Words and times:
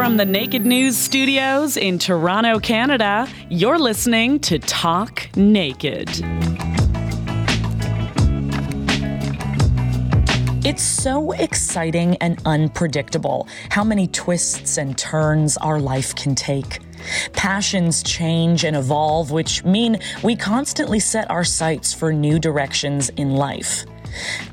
From 0.00 0.16
the 0.16 0.24
Naked 0.24 0.64
News 0.64 0.96
studios 0.96 1.76
in 1.76 1.98
Toronto, 1.98 2.58
Canada, 2.58 3.28
you're 3.50 3.78
listening 3.78 4.40
to 4.40 4.58
Talk 4.58 5.28
Naked. 5.36 6.08
It's 10.64 10.82
so 10.82 11.32
exciting 11.32 12.16
and 12.22 12.40
unpredictable 12.46 13.46
how 13.68 13.84
many 13.84 14.06
twists 14.06 14.78
and 14.78 14.96
turns 14.96 15.58
our 15.58 15.78
life 15.78 16.14
can 16.14 16.34
take. 16.34 16.78
Passions 17.34 18.02
change 18.02 18.64
and 18.64 18.76
evolve, 18.76 19.30
which 19.30 19.62
mean 19.64 19.98
we 20.24 20.34
constantly 20.34 20.98
set 20.98 21.30
our 21.30 21.44
sights 21.44 21.92
for 21.92 22.10
new 22.10 22.38
directions 22.38 23.10
in 23.18 23.32
life. 23.32 23.84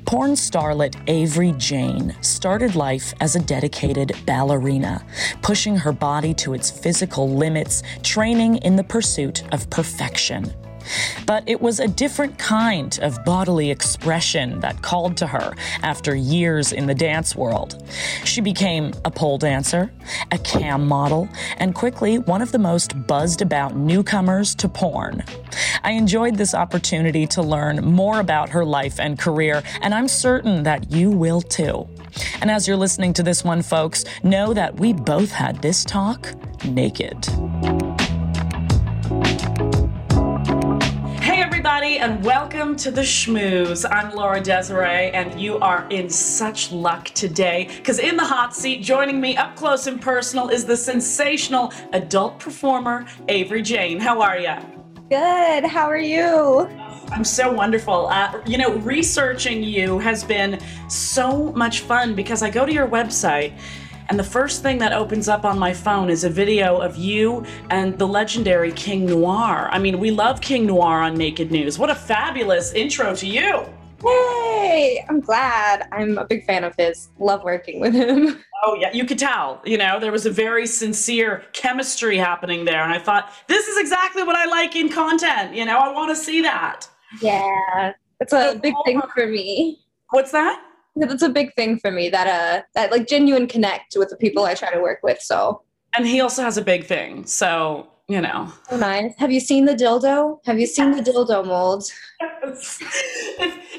Porn 0.06 0.32
starlet 0.32 0.96
Avery 1.08 1.54
Jane 1.58 2.16
started 2.22 2.76
life 2.76 3.14
as 3.20 3.36
a 3.36 3.40
dedicated 3.40 4.14
ballerina, 4.26 5.06
pushing 5.42 5.76
her 5.76 5.92
body 5.92 6.34
to 6.36 6.54
its 6.54 6.72
physical 6.72 7.30
limits, 7.30 7.84
training 8.04 8.58
in 8.58 8.76
the 8.76 8.84
pursuit 8.84 9.44
of 9.54 9.70
perfection. 9.70 10.54
But 11.26 11.44
it 11.48 11.62
was 11.62 11.80
a 11.80 11.88
different 11.88 12.38
kind 12.38 12.98
of 13.02 13.24
bodily 13.26 13.72
expression 13.72 14.60
that 14.62 14.82
called 14.82 15.18
to 15.18 15.28
her 15.28 15.54
after 15.82 16.16
years 16.16 16.72
in 16.72 16.86
the 16.86 16.96
dance 16.96 17.36
world. 17.36 17.84
She 18.24 18.42
became 18.42 18.94
a 19.06 19.12
pole 19.12 19.38
dancer, 19.38 19.92
a 20.32 20.38
cam 20.38 20.88
model, 20.88 21.28
and 21.58 21.76
quickly 21.76 22.20
one 22.20 22.42
of 22.42 22.52
the 22.52 22.60
most 22.60 23.08
buzzed 23.08 23.42
about 23.42 23.76
newcomers 23.76 24.56
to 24.56 24.70
porn. 24.70 25.24
I 25.84 25.92
enjoyed 25.92 26.36
this 26.36 26.54
opportunity 26.54 27.28
to 27.28 27.42
learn 27.42 27.84
more 27.84 28.20
about 28.20 28.50
her 28.50 28.66
life 28.66 29.00
and 29.00 29.18
career, 29.18 29.64
and 29.82 29.94
I'm 29.94 30.08
certain 30.08 30.64
that 30.64 30.92
you 30.92 31.12
will 31.12 31.42
too. 31.42 31.88
And 32.42 32.50
as 32.50 32.68
you're 32.68 32.78
listening 32.78 33.14
to 33.14 33.24
this 33.24 33.44
one, 33.44 33.62
folks, 33.62 34.04
know 34.24 34.54
that 34.54 34.80
we 34.80 34.94
both 34.94 35.32
had 35.32 35.62
this 35.62 35.84
talk 35.84 36.34
naked. 36.66 37.28
Everybody, 41.98 42.16
and 42.16 42.26
welcome 42.26 42.76
to 42.76 42.92
the 42.92 43.02
Schmooze. 43.02 43.86
I'm 43.90 44.14
Laura 44.14 44.42
Desiree, 44.42 45.12
and 45.12 45.40
you 45.40 45.58
are 45.60 45.88
in 45.90 46.10
such 46.10 46.72
luck 46.72 47.06
today 47.10 47.70
because 47.78 48.00
in 48.00 48.18
the 48.18 48.24
hot 48.24 48.56
seat, 48.56 48.82
joining 48.82 49.20
me 49.20 49.38
up 49.38 49.56
close 49.56 49.88
and 49.88 50.02
personal, 50.02 50.50
is 50.50 50.66
the 50.66 50.78
sensational 50.78 51.74
adult 51.94 52.40
performer, 52.40 53.06
Avery 53.28 53.62
Jane. 53.62 54.00
How 54.00 54.22
are 54.22 54.38
you? 54.38 54.56
Good. 55.10 55.66
How 55.66 55.86
are 55.86 55.98
you? 55.98 56.68
I'm 57.12 57.24
so 57.24 57.52
wonderful. 57.52 58.08
Uh, 58.08 58.42
you 58.46 58.58
know, 58.58 58.76
researching 58.80 59.64
you 59.64 60.00
has 60.00 60.24
been 60.24 60.60
so 60.90 61.52
much 61.54 61.82
fun 61.82 62.16
because 62.16 62.44
I 62.44 62.50
go 62.50 62.66
to 62.66 62.74
your 62.74 62.88
website 62.88 63.58
and 64.10 64.18
the 64.18 64.24
first 64.24 64.64
thing 64.64 64.78
that 64.80 64.94
opens 64.94 65.28
up 65.28 65.44
on 65.46 65.60
my 65.60 65.74
phone 65.74 66.10
is 66.10 66.24
a 66.24 66.30
video 66.30 66.78
of 66.78 66.96
you 66.96 67.46
and 67.70 67.98
the 68.00 68.08
legendary 68.08 68.72
King 68.72 69.06
Noir. 69.06 69.68
I 69.72 69.80
mean, 69.80 70.00
we 70.00 70.12
love 70.12 70.40
King 70.42 70.66
Noir 70.66 71.02
on 71.02 71.16
Naked 71.16 71.52
News. 71.52 71.78
What 71.78 71.90
a 71.90 71.96
fabulous 71.96 72.74
intro 72.74 73.14
to 73.16 73.28
you. 73.28 73.66
Hey, 74.02 75.04
I'm 75.10 75.20
glad. 75.20 75.88
I'm 75.92 76.18
a 76.18 76.26
big 76.26 76.46
fan 76.46 76.64
of 76.64 76.76
his. 76.78 77.10
Love 77.20 77.44
working 77.44 77.80
with 77.80 77.94
him. 77.94 78.44
Oh, 78.64 78.74
yeah, 78.74 78.92
you 78.92 79.06
could 79.06 79.20
tell. 79.20 79.62
You 79.66 79.78
know, 79.78 80.00
there 80.00 80.12
was 80.12 80.26
a 80.26 80.32
very 80.32 80.66
sincere 80.66 81.46
chemistry 81.54 82.18
happening 82.18 82.66
there. 82.66 82.84
And 82.84 82.92
I 82.92 82.98
thought, 82.98 83.32
this 83.48 83.68
is 83.68 83.78
exactly 83.78 84.24
what 84.24 84.36
I 84.36 84.46
like 84.46 84.76
in 84.76 84.90
content. 84.90 85.56
You 85.56 85.64
know, 85.64 85.78
I 85.78 85.94
want 85.94 86.10
to 86.10 86.16
see 86.16 86.42
that. 86.42 86.90
Yeah, 87.22 87.94
it's 88.20 88.34
a 88.34 88.60
big 88.62 88.74
thing 88.84 89.00
for 89.14 89.28
me. 89.28 89.80
What's 90.10 90.32
that? 90.32 90.60
That's 91.00 91.22
a 91.22 91.30
big 91.30 91.54
thing 91.56 91.80
for 91.80 91.92
me 91.92 92.10
that 92.10 92.28
uh 92.28 92.64
that 92.76 92.92
like 92.92 93.08
genuine 93.08 93.48
connect 93.48 93.96
with 93.98 94.10
the 94.10 94.18
people 94.18 94.46
I 94.46 94.54
try 94.54 94.72
to 94.72 94.82
work 94.82 95.00
with. 95.04 95.22
So 95.22 95.62
and 95.96 96.06
he 96.06 96.22
also 96.22 96.44
has 96.44 96.58
a 96.58 96.62
big 96.62 96.86
thing. 96.86 97.26
So 97.26 97.88
you 98.08 98.22
know. 98.22 98.52
Oh, 98.72 98.78
nice. 98.78 99.14
Have 99.18 99.32
you 99.32 99.42
seen 99.42 99.66
the 99.66 99.76
dildo? 99.76 100.40
Have 100.46 100.60
you 100.60 100.66
seen 100.66 100.92
the 100.92 101.02
dildo 101.02 101.46
mold? 101.46 101.84
if, 102.22 102.82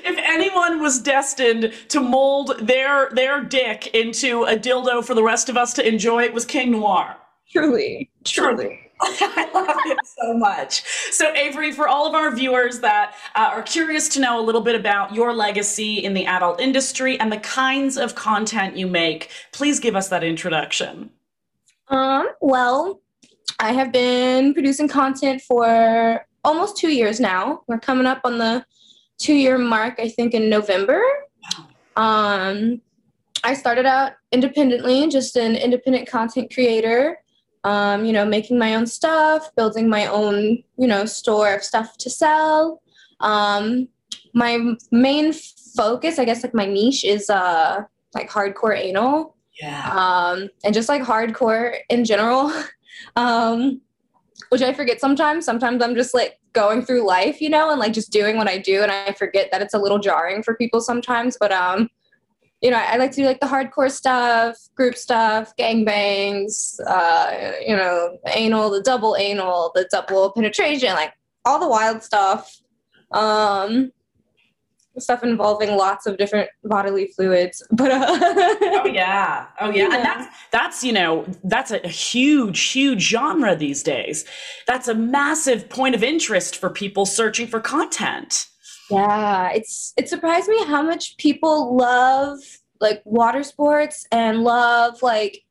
if 0.04 0.18
anyone 0.18 0.80
was 0.80 1.00
destined 1.00 1.72
to 1.88 2.00
mold 2.00 2.58
their 2.60 3.08
their 3.10 3.42
dick 3.42 3.94
into 3.94 4.44
a 4.44 4.54
dildo 4.54 5.02
for 5.04 5.14
the 5.14 5.22
rest 5.22 5.48
of 5.48 5.56
us 5.56 5.72
to 5.74 5.86
enjoy, 5.86 6.24
it 6.24 6.34
was 6.34 6.44
King 6.44 6.72
Noir. 6.72 7.16
Truly, 7.50 8.10
truly. 8.24 8.87
I 9.00 9.48
love 9.54 9.76
it 9.86 9.98
so 10.04 10.34
much. 10.34 10.82
So, 11.12 11.32
Avery, 11.34 11.72
for 11.72 11.86
all 11.86 12.06
of 12.06 12.14
our 12.14 12.34
viewers 12.34 12.80
that 12.80 13.14
uh, 13.34 13.50
are 13.52 13.62
curious 13.62 14.08
to 14.10 14.20
know 14.20 14.40
a 14.40 14.44
little 14.44 14.60
bit 14.60 14.74
about 14.74 15.14
your 15.14 15.32
legacy 15.32 15.98
in 16.04 16.14
the 16.14 16.26
adult 16.26 16.60
industry 16.60 17.18
and 17.20 17.30
the 17.30 17.38
kinds 17.38 17.96
of 17.96 18.14
content 18.14 18.76
you 18.76 18.86
make, 18.86 19.30
please 19.52 19.78
give 19.78 19.94
us 19.94 20.08
that 20.08 20.24
introduction. 20.24 21.10
Um, 21.88 22.28
well, 22.40 23.00
I 23.60 23.72
have 23.72 23.92
been 23.92 24.52
producing 24.52 24.88
content 24.88 25.42
for 25.42 26.26
almost 26.44 26.76
two 26.76 26.92
years 26.92 27.20
now. 27.20 27.62
We're 27.68 27.80
coming 27.80 28.06
up 28.06 28.20
on 28.24 28.38
the 28.38 28.64
two 29.18 29.34
year 29.34 29.58
mark, 29.58 29.98
I 29.98 30.08
think, 30.08 30.34
in 30.34 30.48
November. 30.48 31.02
Um, 31.96 32.80
I 33.44 33.54
started 33.54 33.86
out 33.86 34.12
independently, 34.32 35.08
just 35.08 35.36
an 35.36 35.56
independent 35.56 36.08
content 36.08 36.52
creator 36.52 37.18
um, 37.68 38.06
you 38.06 38.14
know, 38.14 38.24
making 38.24 38.58
my 38.58 38.74
own 38.74 38.86
stuff, 38.86 39.54
building 39.54 39.90
my 39.90 40.06
own, 40.06 40.62
you 40.78 40.86
know, 40.86 41.04
store 41.04 41.54
of 41.54 41.62
stuff 41.62 41.98
to 41.98 42.08
sell. 42.08 42.80
Um, 43.20 43.88
my 44.32 44.74
main 44.90 45.34
focus, 45.76 46.18
I 46.18 46.24
guess, 46.24 46.42
like 46.42 46.54
my 46.54 46.64
niche 46.64 47.04
is 47.04 47.28
uh, 47.28 47.82
like 48.14 48.30
hardcore 48.30 48.74
anal. 48.74 49.36
Yeah. 49.60 49.90
Um, 49.90 50.48
and 50.64 50.72
just 50.72 50.88
like 50.88 51.02
hardcore 51.02 51.76
in 51.90 52.06
general, 52.06 52.50
um, 53.16 53.82
which 54.48 54.62
I 54.62 54.72
forget 54.72 54.98
sometimes. 54.98 55.44
Sometimes 55.44 55.82
I'm 55.82 55.94
just 55.94 56.14
like 56.14 56.38
going 56.54 56.82
through 56.82 57.06
life, 57.06 57.38
you 57.38 57.50
know, 57.50 57.70
and 57.70 57.78
like 57.78 57.92
just 57.92 58.10
doing 58.10 58.38
what 58.38 58.48
I 58.48 58.56
do, 58.56 58.82
and 58.82 58.90
I 58.90 59.12
forget 59.12 59.50
that 59.52 59.60
it's 59.60 59.74
a 59.74 59.78
little 59.78 59.98
jarring 59.98 60.42
for 60.42 60.54
people 60.54 60.80
sometimes. 60.80 61.36
But 61.38 61.52
um, 61.52 61.90
you 62.60 62.70
know, 62.70 62.76
I 62.76 62.96
like 62.96 63.12
to 63.12 63.16
do 63.18 63.24
like 63.24 63.40
the 63.40 63.46
hardcore 63.46 63.90
stuff, 63.90 64.56
group 64.74 64.96
stuff, 64.96 65.54
gangbangs, 65.56 66.80
uh, 66.86 67.52
you 67.64 67.76
know, 67.76 68.18
anal, 68.34 68.70
the 68.70 68.82
double 68.82 69.16
anal, 69.16 69.70
the 69.74 69.88
double 69.90 70.32
penetration, 70.32 70.92
like 70.94 71.12
all 71.44 71.60
the 71.60 71.68
wild 71.68 72.02
stuff. 72.02 72.60
Um, 73.12 73.92
stuff 75.00 75.22
involving 75.22 75.76
lots 75.76 76.06
of 76.06 76.16
different 76.16 76.50
bodily 76.64 77.06
fluids 77.14 77.64
but 77.72 77.90
uh, 77.90 78.04
oh 78.10 78.86
yeah 78.86 79.46
oh 79.60 79.70
yeah. 79.70 79.88
yeah. 79.88 79.94
and 79.94 80.04
that's 80.04 80.36
that's 80.50 80.84
you 80.84 80.92
know 80.92 81.24
that's 81.44 81.70
a 81.70 81.86
huge 81.86 82.60
huge 82.70 83.00
genre 83.00 83.54
these 83.54 83.82
days 83.82 84.24
that's 84.66 84.88
a 84.88 84.94
massive 84.94 85.68
point 85.68 85.94
of 85.94 86.02
interest 86.02 86.56
for 86.56 86.68
people 86.68 87.06
searching 87.06 87.46
for 87.46 87.60
content 87.60 88.48
yeah, 88.90 89.50
it's 89.50 89.92
it 89.96 90.08
surprised 90.08 90.48
me 90.48 90.64
how 90.64 90.82
much 90.82 91.16
people 91.18 91.76
love 91.76 92.38
like 92.80 93.02
water 93.04 93.42
sports 93.42 94.06
and 94.12 94.44
love 94.44 95.02
like 95.02 95.44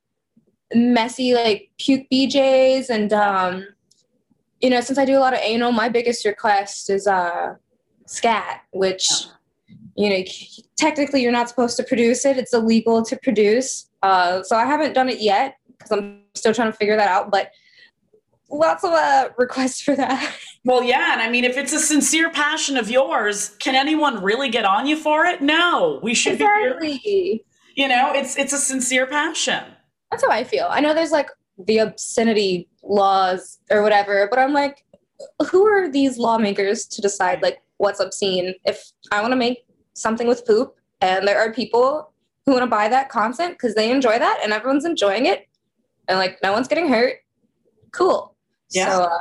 messy 0.74 1.34
like 1.34 1.70
puke 1.78 2.08
BJs 2.12 2.90
and 2.90 3.14
um 3.14 3.68
you 4.60 4.70
know 4.70 4.82
since 4.82 4.98
I 4.98 5.06
do 5.06 5.18
a 5.18 5.20
lot 5.20 5.34
of 5.34 5.40
anal 5.42 5.72
my 5.72 5.90
biggest 5.90 6.26
request 6.26 6.90
is 6.90 7.08
uh 7.08 7.56
scat 8.06 8.62
which 8.72 9.08
you 9.96 10.10
know 10.10 10.24
technically 10.78 11.22
you're 11.22 11.32
not 11.32 11.50
supposed 11.50 11.78
to 11.78 11.84
produce 11.84 12.26
it 12.26 12.38
it's 12.38 12.54
illegal 12.54 13.04
to 13.04 13.18
produce 13.18 13.90
uh 14.04 14.42
so 14.44 14.56
I 14.56 14.66
haven't 14.66 14.94
done 14.94 15.10
it 15.10 15.22
yet 15.22 15.58
because 15.68 15.92
I'm 15.92 16.24
still 16.34 16.54
trying 16.54 16.72
to 16.72 16.78
figure 16.78 16.98
that 16.98 17.10
out 17.10 17.32
but 17.32 17.52
lots 18.50 18.84
of 18.84 18.92
uh, 18.92 19.30
requests 19.38 19.82
for 19.82 19.96
that. 19.96 20.36
Well, 20.66 20.84
yeah, 20.84 21.14
and 21.14 21.22
I 21.22 21.30
mean, 21.30 21.46
if 21.46 21.56
it's 21.56 21.72
a 21.72 21.80
sincere 21.80 22.30
passion 22.30 22.76
of 22.76 22.92
yours, 22.92 23.56
can 23.60 23.74
anyone 23.74 24.22
really 24.22 24.50
get 24.50 24.66
on 24.66 24.86
you 24.86 24.98
for 24.98 25.24
it? 25.24 25.42
No, 25.42 26.02
we 26.04 26.14
should 26.14 26.34
exactly. 26.34 27.00
be. 27.06 27.46
You 27.76 27.88
know, 27.88 28.12
it's 28.14 28.38
it's 28.38 28.52
a 28.52 28.58
sincere 28.58 29.08
passion. 29.08 29.64
That's 30.12 30.26
how 30.26 30.30
I 30.30 30.44
feel. 30.44 30.68
I 30.70 30.82
know 30.82 30.94
there's 30.94 31.14
like 31.14 31.30
the 31.58 31.78
obscenity 31.78 32.68
laws 32.84 33.60
or 33.72 33.82
whatever, 33.82 34.28
but 34.30 34.40
I'm 34.40 34.52
like, 34.52 34.84
who 35.50 35.66
are 35.66 35.90
these 35.90 36.18
lawmakers 36.18 36.86
to 36.88 37.02
decide 37.02 37.42
like 37.42 37.62
what's 37.78 38.02
obscene? 38.02 38.54
If 38.66 38.92
I 39.10 39.22
want 39.22 39.32
to 39.32 39.38
make 39.38 39.64
something 39.94 40.28
with 40.28 40.46
poop, 40.46 40.76
and 41.00 41.26
there 41.26 41.40
are 41.40 41.54
people 41.54 42.12
who 42.46 42.52
want 42.52 42.64
to 42.64 42.70
buy 42.70 42.90
that 42.90 43.08
content 43.08 43.54
because 43.54 43.74
they 43.74 43.90
enjoy 43.90 44.20
that, 44.20 44.42
and 44.44 44.52
everyone's 44.52 44.84
enjoying 44.84 45.28
it, 45.28 45.48
and 46.10 46.20
like 46.20 46.40
no 46.44 46.52
one's 46.52 46.68
getting 46.68 46.90
hurt, 46.90 47.20
cool 47.94 48.34
yeah. 48.72 48.92
So, 48.92 49.04
uh, 49.04 49.20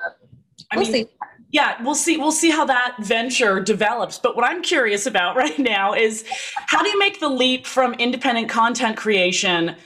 we'll 0.75 0.83
mean, 0.85 0.93
see. 0.93 1.07
Yeah, 1.51 1.83
we'll 1.83 1.95
see. 1.95 2.17
We'll 2.17 2.33
see 2.33 2.51
how 2.51 2.65
that 2.65 2.97
venture 3.01 3.61
develops. 3.61 4.19
But 4.19 4.37
what 4.37 4.45
I'm 4.45 4.63
curious 4.63 5.07
about 5.07 5.37
right 5.43 5.59
now 5.59 5.95
is 5.95 6.25
how 6.67 6.83
do 6.83 6.89
you 6.89 6.99
make 6.99 7.21
the 7.21 7.29
leap 7.29 7.67
from 7.67 7.95
independent 7.95 8.49
content 8.49 8.97
creation 8.97 9.77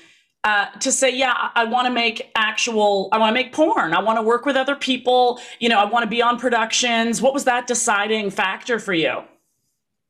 uh, 0.44 0.66
to 0.80 0.90
say, 0.90 1.14
yeah, 1.14 1.34
I, 1.36 1.50
I 1.62 1.64
want 1.64 1.86
to 1.86 1.92
make 1.92 2.30
actual, 2.34 3.10
I 3.12 3.18
want 3.18 3.30
to 3.30 3.34
make 3.34 3.52
porn. 3.52 3.92
I 3.92 4.00
want 4.00 4.18
to 4.18 4.22
work 4.22 4.46
with 4.46 4.56
other 4.56 4.74
people. 4.74 5.38
You 5.58 5.68
know, 5.68 5.78
I 5.78 5.84
want 5.84 6.02
to 6.02 6.08
be 6.08 6.22
on 6.22 6.38
productions. 6.38 7.20
What 7.20 7.34
was 7.34 7.44
that 7.44 7.66
deciding 7.66 8.30
factor 8.30 8.78
for 8.78 8.94
you? 8.94 9.22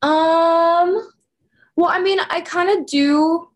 Um. 0.02 1.10
Well, 1.76 1.88
I 1.90 2.00
mean, 2.00 2.20
I 2.20 2.42
kind 2.42 2.70
of 2.70 2.86
do 2.86 3.49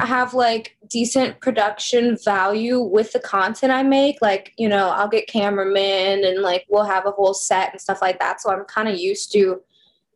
have 0.00 0.34
like 0.34 0.76
decent 0.88 1.40
production 1.40 2.18
value 2.22 2.80
with 2.80 3.12
the 3.12 3.20
content 3.20 3.72
I 3.72 3.82
make. 3.82 4.16
Like, 4.20 4.52
you 4.58 4.68
know, 4.68 4.90
I'll 4.90 5.08
get 5.08 5.26
cameramen 5.26 6.24
and 6.24 6.42
like 6.42 6.66
we'll 6.68 6.84
have 6.84 7.06
a 7.06 7.10
whole 7.12 7.32
set 7.32 7.72
and 7.72 7.80
stuff 7.80 8.02
like 8.02 8.18
that. 8.18 8.40
So 8.40 8.50
I'm 8.50 8.64
kind 8.64 8.88
of 8.88 8.98
used 8.98 9.32
to 9.32 9.62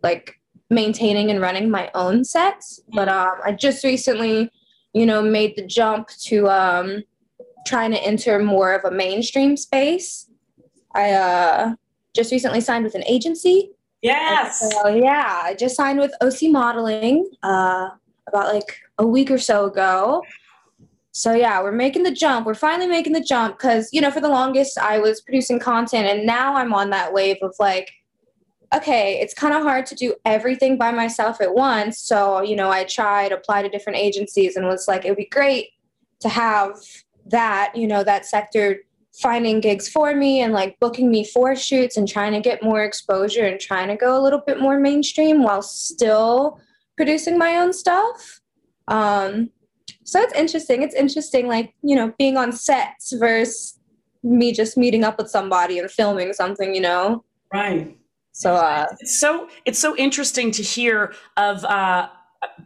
like 0.03 0.39
maintaining 0.69 1.31
and 1.31 1.41
running 1.41 1.71
my 1.71 1.91
own 1.95 2.25
sets. 2.25 2.81
But 2.93 3.09
um, 3.09 3.37
I 3.45 3.53
just 3.53 3.83
recently, 3.83 4.51
you 4.93 5.07
know, 5.07 5.23
made 5.23 5.57
the 5.57 5.67
jump 5.67 6.09
to 6.25 6.49
um, 6.49 7.03
trying 7.67 7.93
to 7.93 8.03
enter 8.03 8.39
more 8.39 8.75
of 8.75 8.85
a 8.85 8.95
mainstream 8.95 9.57
space. 9.57 10.29
I 10.95 11.13
uh, 11.13 11.75
just 12.15 12.33
recently 12.33 12.61
signed 12.61 12.85
with 12.85 12.95
an 12.95 13.05
agency. 13.05 13.71
Yes. 14.03 14.61
So, 14.73 14.89
yeah, 14.89 15.41
I 15.43 15.55
just 15.55 15.77
signed 15.77 15.99
with 15.99 16.13
OC 16.21 16.51
Modeling 16.51 17.31
uh, 17.43 17.91
about 18.27 18.55
like 18.55 18.79
a 19.01 19.07
week 19.07 19.31
or 19.31 19.39
so 19.39 19.65
ago. 19.65 20.23
So 21.13 21.33
yeah, 21.33 21.61
we're 21.61 21.73
making 21.73 22.05
the 22.05 22.13
jump. 22.13 22.47
We're 22.47 22.55
finally 22.55 22.87
making 22.87 23.15
the 23.15 23.21
jump 23.21 23.59
because 23.59 23.89
you 23.93 24.01
know 24.01 24.13
for 24.13 24.21
the 24.21 24.29
longest 24.29 24.79
I 24.79 24.99
was 24.99 25.21
producing 25.21 25.59
content, 25.59 26.07
and 26.07 26.25
now 26.25 26.55
I'm 26.55 26.73
on 26.73 26.91
that 26.91 27.13
wave 27.13 27.39
of 27.43 27.55
like 27.59 27.91
okay, 28.75 29.19
it's 29.21 29.35
kind 29.35 29.55
of 29.55 29.63
hard 29.63 29.85
to 29.87 29.95
do 29.95 30.15
everything 30.25 30.79
by 30.79 30.93
myself 30.93 31.41
at 31.41 31.55
once. 31.55 31.99
So, 31.99 32.41
you 32.41 32.55
know, 32.55 32.71
I 32.71 32.85
tried, 32.85 33.33
apply 33.33 33.63
to 33.63 33.69
different 33.69 33.99
agencies 33.99 34.57
and 34.57 34.67
was 34.67 34.87
like, 34.87 35.05
it 35.05 35.09
would 35.09 35.17
be 35.17 35.27
great 35.27 35.71
to 36.21 36.29
have 36.29 36.79
that, 37.27 37.73
you 37.75 37.87
know, 37.87 38.05
that 38.05 38.27
sector 38.27 38.79
finding 39.13 39.61
gigs 39.61 39.89
for 39.89 40.15
me 40.15 40.41
and 40.41 40.53
like 40.53 40.79
booking 40.79 41.11
me 41.11 41.25
for 41.25 41.57
shoots 41.57 41.97
and 41.97 42.09
trying 42.09 42.33
to 42.33 42.41
get 42.41 42.63
more 42.63 42.85
exposure 42.85 43.45
and 43.45 43.61
trying 43.61 43.89
to 43.89 43.97
go 43.97 44.17
a 44.17 44.23
little 44.23 44.43
bit 44.47 44.61
more 44.61 44.79
mainstream 44.79 45.43
while 45.43 45.63
still 45.63 46.61
producing 46.97 47.37
my 47.37 47.57
own 47.57 47.73
stuff. 47.73 48.40
Um, 48.91 49.51
so 50.05 50.21
it's 50.21 50.35
interesting. 50.35 50.83
It's 50.83 50.95
interesting, 50.95 51.47
like, 51.47 51.75
you 51.83 51.97
know, 51.97 52.13
being 52.19 52.37
on 52.37 52.53
sets 52.53 53.13
versus 53.13 53.79
me 54.23 54.53
just 54.53 54.77
meeting 54.77 55.05
up 55.05 55.19
with 55.19 55.31
somebody 55.31 55.79
and 55.79 55.91
filming 55.91 56.33
something, 56.33 56.75
you 56.75 56.81
know? 56.81 57.25
Right. 57.53 57.97
So 58.33 58.55
uh, 58.55 58.87
it's 59.01 59.19
so 59.19 59.49
it's 59.65 59.79
so 59.79 59.97
interesting 59.97 60.51
to 60.53 60.63
hear 60.63 61.13
of 61.37 61.65
uh, 61.65 62.09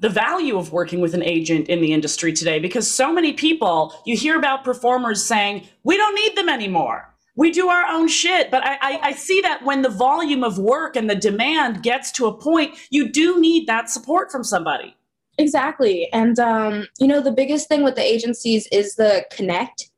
the 0.01 0.09
value 0.09 0.59
of 0.59 0.73
working 0.73 1.01
with 1.01 1.15
an 1.15 1.23
agent 1.23 1.69
in 1.69 1.81
the 1.81 1.93
industry 1.93 2.33
today 2.33 2.59
because 2.59 2.89
so 2.89 3.13
many 3.13 3.33
people 3.33 3.95
you 4.05 4.17
hear 4.17 4.39
about 4.39 4.63
performers 4.63 5.25
saying 5.25 5.67
we 5.83 5.97
don't 5.97 6.15
need 6.15 6.37
them 6.37 6.49
anymore. 6.49 7.11
We 7.37 7.51
do 7.51 7.69
our 7.69 7.87
own 7.87 8.07
shit, 8.07 8.51
but 8.51 8.65
I, 8.65 8.75
I, 8.81 8.99
I 9.03 9.13
see 9.13 9.41
that 9.41 9.65
when 9.65 9.83
the 9.83 9.89
volume 9.89 10.45
of 10.45 10.59
work 10.59 10.95
and 10.95 11.11
the 11.11 11.17
demand 11.17 11.83
gets 11.83 12.13
to 12.13 12.27
a 12.27 12.33
point, 12.33 12.77
you 12.91 13.11
do 13.11 13.41
need 13.41 13.67
that 13.67 13.91
support 13.91 14.31
from 14.31 14.45
somebody. 14.45 14.95
Exactly, 15.39 16.09
and 16.13 16.39
um, 16.39 16.87
you 16.99 17.07
know 17.07 17.21
the 17.21 17.33
biggest 17.33 17.69
thing 17.69 17.83
with 17.83 17.97
the 17.97 18.03
agencies 18.03 18.69
is 18.71 18.95
the 18.95 19.25
connect. 19.33 19.91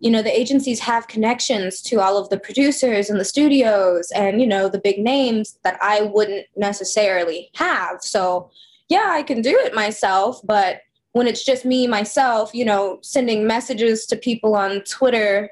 You 0.00 0.10
know 0.10 0.22
the 0.22 0.38
agencies 0.38 0.80
have 0.80 1.08
connections 1.08 1.82
to 1.82 2.00
all 2.00 2.16
of 2.16 2.28
the 2.30 2.38
producers 2.40 3.10
and 3.10 3.20
the 3.20 3.24
studios 3.24 4.10
and 4.12 4.40
you 4.40 4.46
know 4.46 4.68
the 4.68 4.80
big 4.80 4.98
names 4.98 5.58
that 5.62 5.78
i 5.82 6.02
wouldn't 6.02 6.46
necessarily 6.56 7.50
have. 7.54 8.02
So 8.02 8.50
yeah 8.90 9.06
i 9.10 9.22
can 9.22 9.40
do 9.40 9.56
it 9.56 9.74
myself 9.74 10.40
but 10.44 10.82
when 11.12 11.26
it's 11.26 11.44
just 11.44 11.64
me 11.64 11.86
myself 11.86 12.50
you 12.52 12.64
know 12.64 12.98
sending 13.00 13.46
messages 13.46 14.04
to 14.04 14.16
people 14.16 14.54
on 14.54 14.82
twitter 14.82 15.48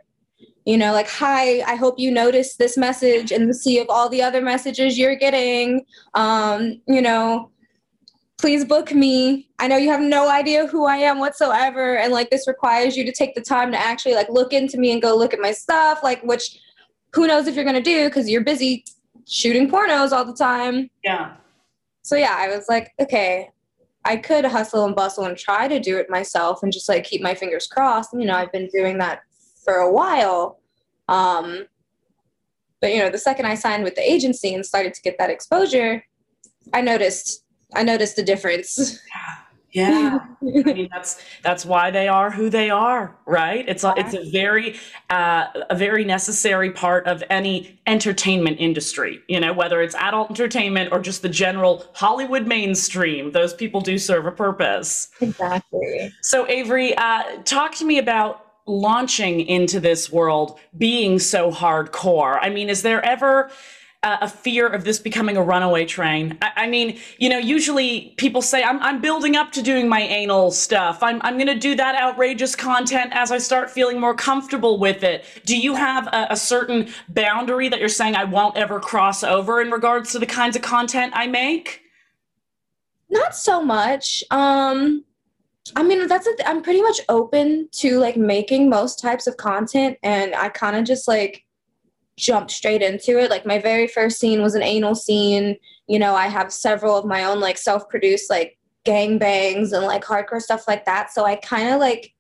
you 0.67 0.76
know 0.76 0.93
like 0.93 1.08
hi 1.08 1.61
i 1.61 1.75
hope 1.75 1.99
you 1.99 2.11
notice 2.11 2.56
this 2.56 2.76
message 2.76 3.32
in 3.32 3.46
the 3.46 3.55
sea 3.55 3.79
of 3.79 3.88
all 3.88 4.11
the 4.11 4.23
other 4.23 4.43
messages 4.43 4.99
you're 4.99 5.17
getting 5.17 5.87
um, 6.14 6.81
you 6.87 7.00
know 7.00 7.50
please 8.38 8.64
book 8.64 8.94
me. 8.94 9.49
I 9.58 9.67
know 9.67 9.76
you 9.76 9.90
have 9.90 10.00
no 10.00 10.31
idea 10.31 10.67
who 10.67 10.87
I 10.87 10.96
am 10.96 11.19
whatsoever. 11.19 11.99
And 11.99 12.12
like 12.12 12.31
this 12.31 12.46
requires 12.46 12.96
you 12.96 13.05
to 13.05 13.12
take 13.12 13.35
the 13.35 13.40
time 13.40 13.73
to 13.73 13.79
actually 13.79 14.14
like 14.14 14.29
look 14.31 14.52
into 14.52 14.79
me 14.79 14.93
and 14.93 15.02
go 15.02 15.17
look 15.17 15.35
at 15.35 15.40
my 15.40 15.50
stuff, 15.50 16.00
like 16.02 16.23
which 16.23 16.58
who 17.12 17.26
knows 17.26 17.46
if 17.49 17.56
you're 17.56 17.64
gonna 17.64 17.81
do 17.81 18.08
because 18.08 18.29
you're 18.29 18.44
busy 18.44 18.85
shooting 19.26 19.69
pornos 19.69 20.12
all 20.12 20.25
the 20.25 20.35
time. 20.35 20.88
Yeah. 21.02 21.35
So 22.02 22.17
yeah, 22.17 22.37
I 22.38 22.49
was 22.49 22.67
like, 22.69 22.93
okay, 23.00 23.50
I 24.05 24.17
could 24.17 24.44
hustle 24.44 24.85
and 24.87 24.94
bustle 24.94 25.25
and 25.25 25.37
try 25.37 25.67
to 25.67 25.81
do 25.81 25.99
it 25.99 26.08
myself 26.08 26.62
and 26.62 26.73
just 26.73 26.88
like 26.88 27.05
keep 27.05 27.20
my 27.20 27.35
fingers 27.35 27.67
crossed. 27.67 28.12
And, 28.12 28.23
you 28.23 28.29
know, 28.29 28.37
I've 28.37 28.52
been 28.52 28.69
doing 28.73 28.99
that 28.99 29.23
for 29.64 29.75
a 29.75 29.93
while. 29.93 30.61
Um, 31.08 31.67
but 32.81 32.94
you 32.94 33.00
know, 33.00 33.11
the 33.11 33.19
second 33.19 33.46
I 33.46 33.56
signed 33.56 33.82
with 33.82 33.96
the 33.96 34.08
agency 34.08 34.55
and 34.55 34.64
started 34.64 34.94
to 34.94 35.02
get 35.02 35.19
that 35.19 35.31
exposure, 35.31 36.05
I 36.73 36.81
noticed 36.81 37.44
I 37.75 37.82
noticed 37.82 38.17
the 38.17 38.23
difference. 38.23 39.00
Yeah. 39.73 40.20
I 40.41 40.73
mean 40.73 40.88
that's 40.91 41.23
that's 41.43 41.67
why 41.67 41.91
they 41.91 42.09
are 42.09 42.31
who 42.31 42.49
they 42.49 42.70
are, 42.70 43.15
right? 43.26 43.69
It's 43.69 43.85
a, 43.85 43.93
it's 43.99 44.15
a 44.15 44.29
very 44.31 44.76
uh, 45.11 45.47
a 45.69 45.76
very 45.76 46.05
necessary 46.05 46.70
part 46.70 47.06
of 47.06 47.23
any 47.29 47.79
entertainment 47.87 48.56
industry. 48.61 49.20
You 49.29 49.41
know, 49.41 49.53
whether 49.53 49.82
it's 49.82 49.94
adult 49.94 50.31
entertainment 50.31 50.91
or 50.91 51.00
just 51.00 51.20
the 51.20 51.29
general 51.29 51.85
Hollywood 51.93 52.47
mainstream, 52.47 53.32
those 53.32 53.53
people 53.53 53.81
do 53.82 53.99
serve 53.99 54.25
a 54.26 54.32
purpose. 54.32 55.11
Exactly. 55.21 56.12
So 56.23 56.49
Avery, 56.49 56.97
uh, 56.97 57.43
talk 57.44 57.75
to 57.76 57.85
me 57.85 57.99
about 57.99 58.47
launching 58.67 59.41
into 59.41 59.81
this 59.81 60.11
world 60.11 60.59
being 60.76 61.19
so 61.19 61.50
hardcore. 61.50 62.38
I 62.41 62.50
mean, 62.50 62.69
is 62.69 62.82
there 62.82 63.05
ever 63.05 63.50
uh, 64.05 64.19
a 64.21 64.29
fear 64.29 64.69
of 64.69 64.85
this 64.85 65.00
becoming 65.00 65.37
a 65.37 65.43
runaway 65.43 65.85
train. 65.85 66.39
I, 66.41 66.50
I, 66.56 66.67
mean, 66.69 67.00
you 67.19 67.29
know, 67.29 67.39
usually 67.39 68.15
people 68.17 68.43
say, 68.43 68.62
I'm, 68.62 68.81
I'm 68.81 69.00
building 69.00 69.35
up 69.35 69.50
to 69.53 69.62
doing 69.62 69.89
my 69.89 70.00
anal 70.00 70.53
stuff. 70.53 71.03
I'm, 71.03 71.21
I'm 71.23 71.35
going 71.35 71.49
to 71.49 71.59
do 71.59 71.75
that 71.75 71.97
outrageous 71.97 72.55
content 72.55 73.11
as 73.12 73.33
I 73.33 73.39
start 73.39 73.71
feeling 73.71 73.99
more 73.99 74.15
comfortable 74.15 74.79
with 74.79 75.03
it. 75.03 75.25
Do 75.45 75.59
you 75.59 75.75
have 75.75 76.06
a, 76.09 76.29
a, 76.31 76.37
certain 76.37 76.89
boundary 77.09 77.69
that 77.69 77.81
you're 77.81 77.89
saying 77.89 78.15
I 78.15 78.23
won't 78.25 78.56
ever 78.56 78.79
cross 78.79 79.25
over 79.25 79.61
in 79.61 79.71
regards 79.71 80.12
to 80.12 80.21
the 80.21 80.27
kinds 80.27 80.55
of 80.55 80.62
content 80.62 81.12
I 81.17 81.27
make? 81.27 81.83
Not 83.11 83.35
so 83.35 83.62
much. 83.65 84.23
Um, 84.31 85.05
I 85.75 85.83
mean, 85.83 86.06
that's 86.06 86.27
i 86.27 86.35
th- 86.37 86.49
I'm 86.49 86.62
pretty 86.62 86.83
much 86.83 87.00
open 87.09 87.69
to 87.73 87.99
like 87.99 88.17
making 88.17 88.71
most 88.71 89.00
types 89.00 89.27
of 89.27 89.37
content, 89.37 89.99
and 90.03 90.35
I 90.35 90.49
kind 90.49 90.77
of 90.77 90.85
just 90.85 91.09
like 91.09 91.45
jumped 92.19 92.50
straight 92.50 92.82
into 92.82 93.19
it. 93.19 93.31
Like 93.31 93.47
my 93.47 93.59
very 93.59 93.87
first 93.87 94.19
scene 94.19 94.43
was 94.43 94.55
an 94.55 94.62
anal 94.62 94.94
scene. 94.94 95.56
You 95.87 95.99
know, 95.99 96.15
I 96.15 96.26
have 96.26 96.53
several 96.53 96.97
of 96.97 97.06
my 97.06 97.25
own 97.25 97.41
like 97.41 97.56
self-produced 97.56 98.29
like 98.29 98.59
gang 98.85 99.19
bangs 99.19 99.73
and 99.73 99.87
like 99.87 100.05
hardcore 100.05 100.43
stuff 100.43 100.67
like 100.69 100.85
that. 100.85 101.12
So 101.12 101.25
I 101.25 101.37
kind 101.37 101.71
of 101.71 101.81
like 101.81 102.12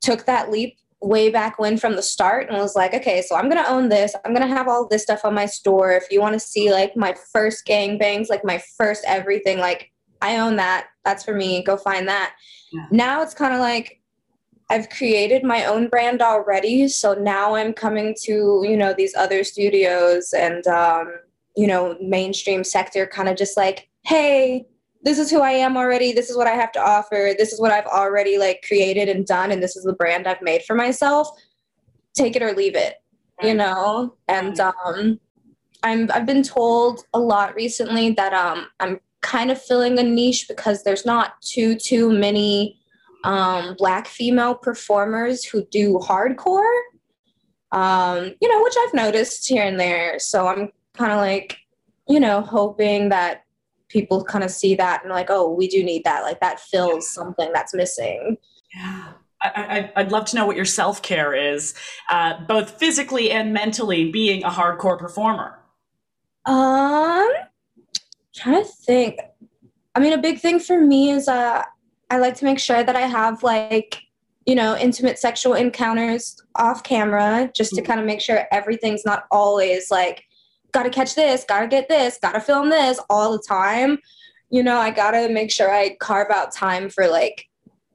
took 0.00 0.24
that 0.26 0.50
leap 0.50 0.76
way 1.00 1.30
back 1.30 1.58
when 1.58 1.76
from 1.76 1.96
the 1.96 2.02
start 2.02 2.48
and 2.48 2.58
was 2.58 2.76
like, 2.76 2.94
okay, 2.94 3.22
so 3.22 3.34
I'm 3.34 3.48
gonna 3.48 3.64
own 3.66 3.88
this. 3.88 4.14
I'm 4.24 4.32
gonna 4.32 4.46
have 4.46 4.68
all 4.68 4.86
this 4.86 5.02
stuff 5.02 5.24
on 5.24 5.34
my 5.34 5.46
store. 5.46 5.92
If 5.92 6.04
you 6.10 6.20
want 6.20 6.34
to 6.34 6.40
see 6.40 6.72
like 6.72 6.96
my 6.96 7.14
first 7.32 7.64
gang 7.64 7.98
bangs, 7.98 8.28
like 8.28 8.44
my 8.44 8.62
first 8.76 9.04
everything, 9.06 9.58
like 9.58 9.90
I 10.20 10.38
own 10.38 10.56
that. 10.56 10.86
That's 11.04 11.24
for 11.24 11.34
me. 11.34 11.64
Go 11.64 11.76
find 11.76 12.06
that. 12.08 12.34
Yeah. 12.72 12.86
Now 12.90 13.22
it's 13.22 13.34
kind 13.34 13.52
of 13.52 13.60
like 13.60 14.01
I've 14.72 14.88
created 14.88 15.44
my 15.44 15.66
own 15.66 15.88
brand 15.88 16.22
already. 16.22 16.88
So 16.88 17.12
now 17.12 17.54
I'm 17.56 17.74
coming 17.74 18.16
to, 18.22 18.64
you 18.66 18.74
know, 18.74 18.94
these 18.96 19.14
other 19.14 19.44
studios 19.44 20.32
and, 20.32 20.66
um, 20.66 21.12
you 21.54 21.66
know, 21.66 21.94
mainstream 22.00 22.64
sector 22.64 23.06
kind 23.06 23.28
of 23.28 23.36
just 23.36 23.54
like, 23.54 23.90
hey, 24.04 24.64
this 25.02 25.18
is 25.18 25.30
who 25.30 25.42
I 25.42 25.50
am 25.50 25.76
already. 25.76 26.12
This 26.12 26.30
is 26.30 26.38
what 26.38 26.46
I 26.46 26.52
have 26.52 26.72
to 26.72 26.80
offer. 26.80 27.34
This 27.36 27.52
is 27.52 27.60
what 27.60 27.70
I've 27.70 27.84
already 27.84 28.38
like 28.38 28.64
created 28.66 29.10
and 29.10 29.26
done. 29.26 29.50
And 29.50 29.62
this 29.62 29.76
is 29.76 29.84
the 29.84 29.92
brand 29.92 30.26
I've 30.26 30.40
made 30.40 30.62
for 30.62 30.74
myself. 30.74 31.28
Take 32.14 32.34
it 32.34 32.42
or 32.42 32.54
leave 32.54 32.74
it, 32.74 32.94
you 33.42 33.52
know? 33.52 34.14
And, 34.28 34.58
um, 34.58 35.20
I'm, 35.82 36.10
I've 36.14 36.24
been 36.24 36.42
told 36.42 37.04
a 37.12 37.20
lot 37.20 37.54
recently 37.54 38.12
that, 38.12 38.32
um, 38.32 38.68
I'm 38.80 39.00
kind 39.20 39.50
of 39.50 39.60
filling 39.60 39.98
a 39.98 40.02
niche 40.02 40.48
because 40.48 40.82
there's 40.82 41.04
not 41.04 41.42
too, 41.42 41.74
too 41.76 42.10
many, 42.10 42.78
um, 43.24 43.74
black 43.78 44.06
female 44.06 44.54
performers 44.54 45.44
who 45.44 45.64
do 45.70 45.98
hardcore, 45.98 46.80
um, 47.72 48.34
you 48.40 48.48
know, 48.48 48.62
which 48.62 48.74
I've 48.78 48.94
noticed 48.94 49.48
here 49.48 49.64
and 49.64 49.78
there. 49.78 50.18
So 50.18 50.46
I'm 50.46 50.70
kind 50.94 51.12
of 51.12 51.18
like, 51.18 51.58
you 52.08 52.20
know, 52.20 52.40
hoping 52.42 53.08
that 53.10 53.44
people 53.88 54.24
kind 54.24 54.44
of 54.44 54.50
see 54.50 54.74
that 54.74 55.02
and 55.02 55.12
like, 55.12 55.30
oh, 55.30 55.52
we 55.52 55.68
do 55.68 55.82
need 55.84 56.04
that. 56.04 56.22
Like 56.22 56.40
that 56.40 56.60
fills 56.60 57.08
something 57.08 57.50
that's 57.52 57.74
missing. 57.74 58.36
Yeah. 58.74 59.12
I, 59.44 59.90
would 59.96 60.12
love 60.12 60.26
to 60.26 60.36
know 60.36 60.46
what 60.46 60.54
your 60.54 60.64
self 60.64 61.02
care 61.02 61.34
is, 61.34 61.74
uh, 62.08 62.44
both 62.46 62.78
physically 62.78 63.32
and 63.32 63.52
mentally, 63.52 64.10
being 64.10 64.44
a 64.44 64.50
hardcore 64.50 64.96
performer. 64.96 65.58
Um, 66.46 67.28
trying 68.34 68.62
to 68.62 68.68
think. 68.68 69.18
I 69.96 70.00
mean, 70.00 70.12
a 70.12 70.18
big 70.18 70.38
thing 70.38 70.60
for 70.60 70.80
me 70.80 71.10
is 71.10 71.26
uh, 71.26 71.64
I 72.12 72.18
like 72.18 72.34
to 72.36 72.44
make 72.44 72.58
sure 72.58 72.84
that 72.84 72.94
I 72.94 73.06
have 73.06 73.42
like, 73.42 74.02
you 74.44 74.54
know, 74.54 74.76
intimate 74.76 75.18
sexual 75.18 75.54
encounters 75.54 76.38
off 76.56 76.82
camera 76.82 77.50
just 77.54 77.72
to 77.72 77.80
mm. 77.80 77.86
kind 77.86 77.98
of 77.98 78.04
make 78.04 78.20
sure 78.20 78.46
everything's 78.52 79.06
not 79.06 79.24
always 79.30 79.90
like, 79.90 80.22
gotta 80.72 80.90
catch 80.90 81.14
this, 81.14 81.46
gotta 81.48 81.66
get 81.66 81.88
this, 81.88 82.18
gotta 82.20 82.38
film 82.38 82.68
this 82.68 83.00
all 83.08 83.32
the 83.32 83.42
time. 83.48 83.98
You 84.50 84.62
know, 84.62 84.76
I 84.76 84.90
gotta 84.90 85.30
make 85.30 85.50
sure 85.50 85.72
I 85.72 85.96
carve 86.00 86.30
out 86.30 86.52
time 86.52 86.90
for 86.90 87.08
like 87.08 87.46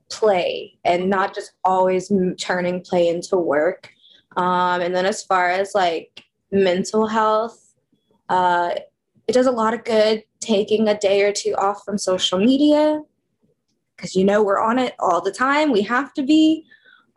play 0.09 0.79
and 0.83 1.11
not 1.11 1.35
just 1.35 1.51
always 1.63 2.11
turning 2.39 2.81
play 2.81 3.09
into 3.09 3.37
work. 3.37 3.91
Um, 4.35 4.81
and 4.81 4.95
then 4.95 5.05
as 5.05 5.21
far 5.21 5.51
as 5.51 5.75
like 5.75 6.23
mental 6.51 7.05
health, 7.05 7.75
uh, 8.29 8.71
it 9.27 9.33
does 9.33 9.45
a 9.45 9.51
lot 9.51 9.75
of 9.75 9.83
good 9.83 10.23
taking 10.39 10.87
a 10.87 10.97
day 10.97 11.21
or 11.21 11.31
two 11.31 11.53
off 11.53 11.83
from 11.85 11.99
social 11.99 12.39
media 12.39 13.03
because 13.97 14.15
you 14.15 14.23
know 14.23 14.43
we're 14.43 14.61
on 14.61 14.79
it 14.79 14.95
all 14.99 15.19
the 15.19 15.31
time. 15.31 15.71
We 15.71 15.81
have 15.81 16.13
to 16.13 16.23
be. 16.23 16.65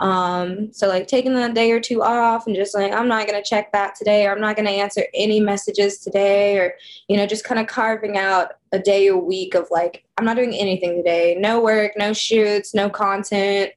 Um, 0.00 0.72
so 0.72 0.88
like 0.88 1.08
taking 1.08 1.36
a 1.36 1.52
day 1.52 1.70
or 1.70 1.78
two 1.78 2.02
off 2.02 2.46
and 2.46 2.56
just 2.56 2.74
like 2.74 2.90
I'm 2.90 3.06
not 3.06 3.26
gonna 3.26 3.44
check 3.44 3.70
that 3.72 3.94
today, 3.94 4.26
or 4.26 4.32
I'm 4.32 4.40
not 4.40 4.56
gonna 4.56 4.70
answer 4.70 5.04
any 5.14 5.40
messages 5.40 5.98
today, 5.98 6.56
or 6.58 6.74
you 7.08 7.18
know 7.18 7.26
just 7.26 7.44
kind 7.44 7.60
of 7.60 7.66
carving 7.66 8.16
out 8.16 8.52
a 8.72 8.78
day 8.78 9.08
a 9.08 9.16
week 9.16 9.54
of 9.54 9.68
like 9.70 10.04
I'm 10.16 10.24
not 10.24 10.36
doing 10.36 10.54
anything 10.54 10.96
today, 10.96 11.36
no 11.38 11.60
work, 11.60 11.92
no 11.96 12.14
shoots, 12.14 12.74
no 12.74 12.88
content. 12.88 13.72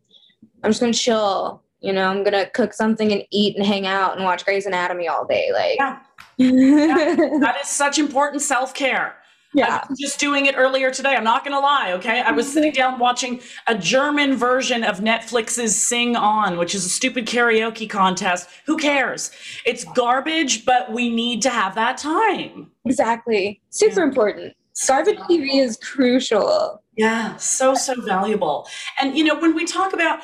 I'm 0.63 0.71
just 0.71 0.79
gonna 0.79 0.93
chill. 0.93 1.61
You 1.81 1.91
know, 1.91 2.07
I'm 2.07 2.23
gonna 2.23 2.49
cook 2.51 2.73
something 2.73 3.11
and 3.11 3.25
eat 3.29 3.57
and 3.57 3.65
hang 3.65 3.85
out 3.85 4.15
and 4.15 4.23
watch 4.23 4.45
Grey's 4.45 4.65
Anatomy 4.65 5.09
all 5.09 5.25
day. 5.25 5.51
Like, 5.51 5.75
yeah. 5.77 5.99
yeah. 6.37 7.15
that 7.41 7.57
is 7.61 7.67
such 7.67 7.99
important 7.99 8.41
self 8.41 8.73
care. 8.73 9.17
Yeah. 9.53 9.81
I 9.83 9.85
was 9.87 9.99
just 9.99 10.19
doing 10.19 10.45
it 10.47 10.55
earlier 10.57 10.91
today. 10.91 11.15
I'm 11.15 11.23
not 11.23 11.43
going 11.43 11.55
to 11.55 11.59
lie. 11.59 11.93
Okay. 11.93 12.21
I 12.21 12.31
was 12.31 12.51
sitting 12.51 12.71
down 12.71 12.99
watching 12.99 13.41
a 13.67 13.75
German 13.75 14.35
version 14.35 14.83
of 14.83 14.99
Netflix's 14.99 15.75
Sing 15.75 16.15
On, 16.15 16.57
which 16.57 16.73
is 16.73 16.85
a 16.85 16.89
stupid 16.89 17.27
karaoke 17.27 17.89
contest. 17.89 18.49
Who 18.65 18.77
cares? 18.77 19.31
It's 19.65 19.85
garbage, 19.95 20.65
but 20.65 20.91
we 20.91 21.09
need 21.09 21.41
to 21.43 21.49
have 21.49 21.75
that 21.75 21.97
time. 21.97 22.71
Exactly. 22.85 23.61
Super 23.69 24.01
yeah. 24.01 24.07
important. 24.07 24.53
Garbage 24.87 25.19
TV 25.19 25.61
is 25.61 25.77
crucial. 25.77 26.81
Yeah. 26.97 27.35
So, 27.37 27.75
so 27.75 27.93
valuable. 28.01 28.67
And, 28.99 29.15
you 29.17 29.23
know, 29.23 29.39
when 29.39 29.55
we 29.55 29.65
talk 29.65 29.93
about, 29.93 30.19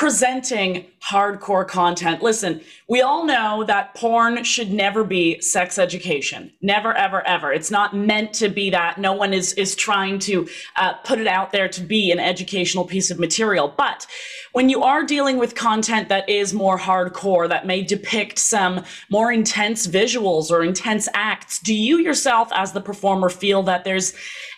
presenting 0.00 0.86
hardcore 1.06 1.68
content. 1.68 2.22
Listen, 2.22 2.58
we 2.88 3.02
all 3.02 3.26
know 3.26 3.64
that 3.64 3.94
porn 3.94 4.42
should 4.44 4.72
never 4.72 5.04
be 5.04 5.38
sex 5.42 5.78
education. 5.78 6.50
Never, 6.62 6.94
ever, 6.94 7.20
ever. 7.26 7.52
It's 7.52 7.70
not 7.70 7.94
meant 7.94 8.32
to 8.36 8.48
be 8.48 8.70
that. 8.70 8.96
No 8.96 9.12
one 9.12 9.34
is 9.34 9.52
is 9.64 9.76
trying 9.76 10.18
to 10.20 10.48
uh, 10.76 10.94
put 11.04 11.18
it 11.18 11.26
out 11.26 11.52
there 11.52 11.68
to 11.68 11.82
be 11.82 12.10
an 12.10 12.18
educational 12.18 12.86
piece 12.86 13.10
of 13.10 13.18
material. 13.18 13.74
But 13.76 14.06
when 14.52 14.70
you 14.70 14.82
are 14.82 15.04
dealing 15.04 15.36
with 15.36 15.54
content 15.54 16.08
that 16.08 16.26
is 16.30 16.54
more 16.54 16.78
hardcore, 16.78 17.46
that 17.50 17.66
may 17.66 17.82
depict 17.82 18.38
some 18.38 18.82
more 19.10 19.30
intense 19.30 19.86
visuals 19.86 20.50
or 20.50 20.62
intense 20.62 21.10
acts, 21.12 21.58
do 21.58 21.74
you 21.74 21.98
yourself, 21.98 22.48
as 22.54 22.72
the 22.72 22.80
performer, 22.80 23.28
feel 23.28 23.62
that 23.64 23.84
there's 23.84 24.14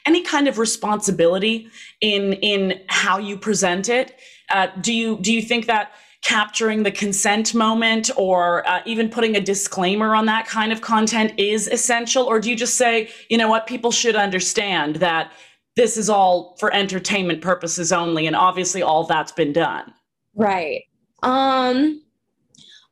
any 0.06 0.22
kind 0.22 0.46
of 0.46 0.58
responsibility 0.58 1.66
in 2.00 2.34
in 2.34 2.80
how 2.86 3.18
you 3.18 3.36
present 3.36 3.88
it? 3.88 4.20
Uh, 4.50 4.68
do 4.80 4.92
you 4.92 5.18
do 5.20 5.32
you 5.32 5.42
think 5.42 5.66
that 5.66 5.92
capturing 6.24 6.84
the 6.84 6.90
consent 6.90 7.52
moment 7.52 8.10
or 8.16 8.66
uh, 8.68 8.80
even 8.86 9.08
putting 9.08 9.36
a 9.36 9.40
disclaimer 9.40 10.14
on 10.14 10.26
that 10.26 10.46
kind 10.46 10.72
of 10.72 10.80
content 10.80 11.32
is 11.38 11.66
essential? 11.68 12.24
Or 12.24 12.38
do 12.38 12.48
you 12.48 12.56
just 12.56 12.76
say 12.76 13.10
you 13.28 13.36
know 13.36 13.48
what 13.48 13.66
people 13.66 13.90
should 13.90 14.16
understand 14.16 14.96
that 14.96 15.32
this 15.74 15.96
is 15.96 16.10
all 16.10 16.56
for 16.60 16.72
entertainment 16.74 17.40
purposes 17.40 17.92
only 17.92 18.26
and 18.26 18.36
obviously 18.36 18.82
all 18.82 19.04
that's 19.04 19.32
been 19.32 19.52
done? 19.52 19.92
Right. 20.34 20.82
Um 21.22 22.02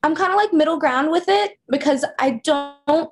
i'm 0.02 0.14
kind 0.14 0.32
of 0.32 0.36
like 0.36 0.52
middle 0.52 0.78
ground 0.78 1.10
with 1.10 1.24
it 1.28 1.58
because 1.68 2.04
i 2.18 2.40
don't 2.42 3.10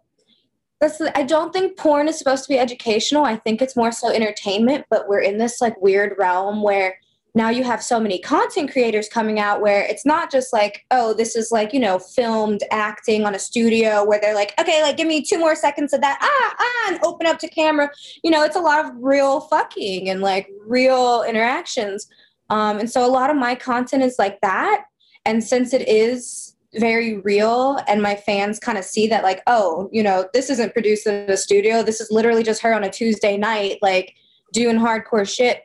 that's 0.81 1.01
i 1.15 1.23
don't 1.23 1.53
think 1.53 1.77
porn 1.77 2.09
is 2.09 2.19
supposed 2.19 2.45
to 2.45 2.49
be 2.49 2.59
educational. 2.59 3.25
I 3.25 3.37
think 3.37 3.61
it's 3.61 3.77
more 3.77 3.93
so 3.93 4.11
entertainment 4.11 4.87
but 4.91 5.09
we're 5.09 5.21
in 5.21 5.39
this 5.39 5.61
like 5.61 5.81
weird 5.81 6.15
realm 6.19 6.63
where 6.63 6.99
now 7.35 7.51
you 7.51 7.63
have 7.63 7.83
so 7.83 8.01
many 8.01 8.19
content 8.19 8.71
creators 8.73 9.09
coming 9.09 9.39
out 9.39 9.61
where 9.61 9.83
it's 9.83 10.07
not 10.07 10.31
just 10.31 10.53
like 10.53 10.85
oh 10.91 11.15
this 11.15 11.37
is 11.37 11.51
like 11.53 11.73
you 11.73 11.81
know 11.81 11.99
filmed 11.99 12.61
acting 12.71 13.25
on 13.25 13.35
a 13.35 13.39
studio 13.39 14.05
where 14.05 14.21
they're 14.21 14.35
like 14.35 14.55
okay 14.59 14.83
like 14.83 14.97
give 14.97 15.07
me 15.07 15.23
two 15.23 15.39
more 15.39 15.55
seconds 15.55 15.93
of 15.93 16.01
that 16.01 16.19
ah 16.21 16.57
ah 16.59 16.91
and 16.91 16.99
open 17.05 17.27
up 17.27 17.39
to 17.39 17.49
camera. 17.49 17.91
You 18.23 18.31
know 18.31 18.45
it's 18.45 18.57
a 18.57 18.61
lot 18.61 18.85
of 18.85 18.91
real 18.97 19.41
fucking 19.43 20.09
and 20.09 20.21
like 20.21 20.49
real 20.67 21.23
interactions. 21.23 22.09
Um, 22.51 22.79
and 22.79 22.91
so 22.91 23.05
a 23.05 23.09
lot 23.09 23.31
of 23.31 23.37
my 23.37 23.55
content 23.55 24.03
is 24.03 24.19
like 24.19 24.41
that. 24.41 24.85
And 25.27 25.45
since 25.45 25.75
it 25.75 25.87
is 25.87 26.57
very 26.75 27.19
real 27.19 27.79
and 27.89 28.03
my 28.03 28.15
fans 28.15 28.59
kind 28.59 28.77
of 28.77 28.85
see 28.85 29.07
that 29.07 29.23
like 29.23 29.43
oh 29.47 29.89
you 29.91 30.03
know 30.03 30.29
this 30.35 30.51
isn't 30.51 30.73
produced 30.73 31.07
in 31.07 31.31
a 31.31 31.37
studio. 31.37 31.83
This 31.83 32.01
is 32.01 32.11
literally 32.11 32.43
just 32.43 32.63
her 32.63 32.75
on 32.75 32.85
a 32.85 32.91
tuesday 32.91 33.37
night 33.37 33.79
like 33.83 34.15
doing 34.53 34.79
hardcore 34.79 35.29
shit 35.29 35.63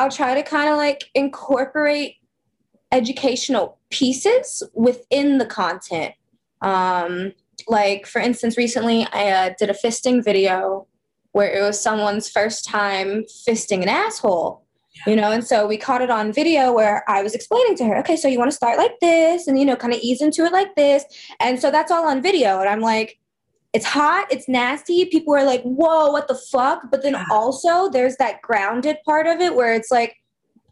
I'll 0.00 0.10
try 0.10 0.34
to 0.34 0.42
kind 0.42 0.70
of 0.70 0.78
like 0.78 1.10
incorporate 1.14 2.16
educational 2.90 3.78
pieces 3.90 4.62
within 4.72 5.36
the 5.36 5.44
content. 5.44 6.14
Um, 6.62 7.34
like, 7.68 8.06
for 8.06 8.18
instance, 8.18 8.56
recently 8.56 9.06
I 9.12 9.30
uh, 9.30 9.54
did 9.58 9.68
a 9.68 9.74
fisting 9.74 10.24
video 10.24 10.86
where 11.32 11.54
it 11.54 11.60
was 11.60 11.78
someone's 11.78 12.30
first 12.30 12.64
time 12.64 13.24
fisting 13.46 13.82
an 13.82 13.90
asshole, 13.90 14.64
you 15.06 15.16
know, 15.16 15.32
and 15.32 15.46
so 15.46 15.66
we 15.66 15.76
caught 15.76 16.00
it 16.00 16.10
on 16.10 16.32
video 16.32 16.72
where 16.72 17.04
I 17.06 17.22
was 17.22 17.34
explaining 17.34 17.76
to 17.76 17.84
her, 17.84 17.98
okay, 17.98 18.16
so 18.16 18.26
you 18.26 18.38
want 18.38 18.50
to 18.50 18.56
start 18.56 18.78
like 18.78 18.98
this 19.02 19.46
and, 19.46 19.58
you 19.58 19.66
know, 19.66 19.76
kind 19.76 19.92
of 19.92 20.00
ease 20.00 20.22
into 20.22 20.46
it 20.46 20.52
like 20.52 20.74
this. 20.76 21.04
And 21.40 21.60
so 21.60 21.70
that's 21.70 21.92
all 21.92 22.08
on 22.08 22.22
video. 22.22 22.58
And 22.60 22.70
I'm 22.70 22.80
like, 22.80 23.19
it's 23.72 23.86
hot, 23.86 24.26
it's 24.30 24.48
nasty. 24.48 25.04
People 25.06 25.34
are 25.34 25.44
like, 25.44 25.62
whoa, 25.62 26.10
what 26.10 26.28
the 26.28 26.34
fuck? 26.34 26.90
But 26.90 27.02
then 27.02 27.16
also 27.30 27.88
there's 27.88 28.16
that 28.16 28.42
grounded 28.42 28.96
part 29.04 29.26
of 29.26 29.40
it 29.40 29.54
where 29.54 29.74
it's 29.74 29.90
like, 29.90 30.16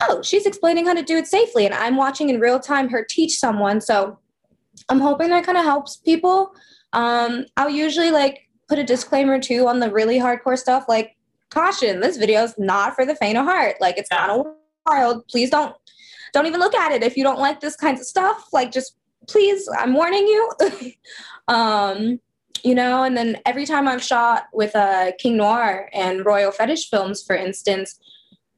oh, 0.02 0.22
she's 0.22 0.46
explaining 0.46 0.86
how 0.86 0.94
to 0.94 1.02
do 1.02 1.16
it 1.16 1.26
safely. 1.26 1.64
And 1.64 1.74
I'm 1.74 1.96
watching 1.96 2.28
in 2.28 2.40
real 2.40 2.58
time 2.58 2.88
her 2.88 3.04
teach 3.08 3.38
someone. 3.38 3.80
So 3.80 4.18
I'm 4.88 5.00
hoping 5.00 5.28
that 5.28 5.44
kind 5.44 5.58
of 5.58 5.64
helps 5.64 5.96
people. 5.96 6.52
Um, 6.92 7.46
I'll 7.56 7.70
usually 7.70 8.10
like 8.10 8.48
put 8.68 8.78
a 8.78 8.84
disclaimer 8.84 9.38
too 9.38 9.66
on 9.68 9.80
the 9.80 9.90
really 9.90 10.18
hardcore 10.18 10.58
stuff, 10.58 10.84
like 10.88 11.16
caution, 11.50 12.00
this 12.00 12.16
video 12.16 12.42
is 12.42 12.54
not 12.58 12.94
for 12.94 13.06
the 13.06 13.14
faint 13.14 13.38
of 13.38 13.44
heart. 13.44 13.76
Like 13.80 13.96
it's 13.98 14.08
kind 14.08 14.30
of 14.30 14.46
wild. 14.86 15.26
Please 15.28 15.50
don't 15.50 15.74
don't 16.32 16.46
even 16.46 16.60
look 16.60 16.74
at 16.74 16.92
it 16.92 17.02
if 17.02 17.16
you 17.16 17.24
don't 17.24 17.38
like 17.38 17.60
this 17.60 17.76
kinds 17.76 18.00
of 18.00 18.06
stuff. 18.06 18.48
Like 18.52 18.72
just 18.72 18.96
please, 19.28 19.68
I'm 19.78 19.94
warning 19.94 20.26
you. 20.26 20.52
um 21.48 22.20
you 22.64 22.74
know 22.74 23.02
and 23.02 23.16
then 23.16 23.38
every 23.46 23.66
time 23.66 23.88
i've 23.88 24.02
shot 24.02 24.44
with 24.52 24.74
uh, 24.76 25.12
king 25.18 25.36
noir 25.36 25.88
and 25.92 26.24
royal 26.24 26.52
fetish 26.52 26.88
films 26.90 27.22
for 27.22 27.36
instance 27.36 27.98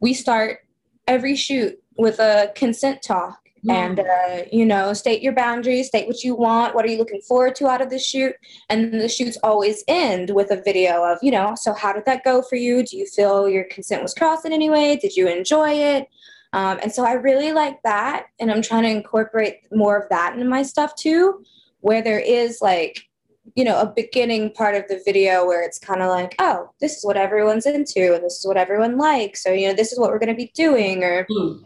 we 0.01 0.15
start 0.15 0.61
every 1.07 1.37
shoot 1.37 1.79
with 1.97 2.19
a 2.19 2.53
consent 2.55 3.03
talk 3.03 3.41
mm. 3.65 3.73
and 3.73 4.01
uh, 4.01 4.45
you 4.53 4.65
know 4.65 4.93
state 4.93 5.23
your 5.23 5.35
boundaries 5.35 5.89
state 5.89 6.07
what 6.07 6.23
you 6.23 6.35
want 6.35 6.75
what 6.75 6.85
are 6.85 6.89
you 6.89 6.99
looking 6.99 7.21
forward 7.21 7.55
to 7.55 7.69
out 7.69 7.83
of 7.83 7.91
the 7.91 7.99
shoot? 7.99 8.35
And 8.69 8.95
the 8.95 9.09
shoots 9.09 9.37
always 9.43 9.85
end 9.89 10.31
with 10.31 10.51
a 10.51 10.63
video 10.63 11.05
of 11.05 11.19
you 11.23 11.31
know 11.31 11.55
so 11.55 11.73
how 11.73 11.93
did 11.93 12.05
that 12.07 12.25
go 12.25 12.43
for 12.43 12.57
you? 12.57 12.83
Do 12.83 12.97
you 12.97 13.07
feel 13.07 13.49
your 13.49 13.65
consent 13.65 14.03
was 14.03 14.15
crossed 14.15 14.47
in 14.47 14.53
any 14.53 14.71
way? 14.71 14.97
Did 14.97 15.17
you 15.17 15.29
enjoy 15.29 15.73
it? 15.73 16.09
Um, 16.53 16.81
and 16.83 16.91
so 16.91 17.05
i 17.05 17.13
really 17.13 17.53
like 17.53 17.81
that 17.85 18.27
and 18.41 18.51
i'm 18.51 18.61
trying 18.61 18.83
to 18.83 18.89
incorporate 18.89 19.61
more 19.71 19.97
of 19.97 20.09
that 20.09 20.35
into 20.35 20.45
my 20.47 20.65
stuff 20.65 20.97
too 20.97 21.45
where 21.79 22.03
there 22.03 22.19
is 22.19 22.61
like 22.61 23.09
you 23.55 23.65
know, 23.65 23.81
a 23.81 23.87
beginning 23.87 24.51
part 24.53 24.75
of 24.75 24.87
the 24.89 25.01
video 25.05 25.47
where 25.47 25.63
it's 25.63 25.79
kind 25.79 26.03
of 26.03 26.09
like, 26.09 26.35
oh, 26.39 26.71
this 26.81 26.97
is 26.97 27.05
what 27.05 27.17
everyone's 27.17 27.67
into 27.67 28.15
and 28.15 28.25
this 28.25 28.39
is 28.39 28.47
what 28.47 28.57
everyone 28.57 28.97
likes. 28.97 29.43
So, 29.43 29.53
you 29.53 29.69
know, 29.69 29.75
this 29.75 29.93
is 29.93 29.99
what 29.99 30.11
we're 30.11 30.19
going 30.19 30.29
to 30.29 30.35
be 30.35 30.53
doing 30.55 31.03
or, 31.03 31.27
mm. 31.31 31.63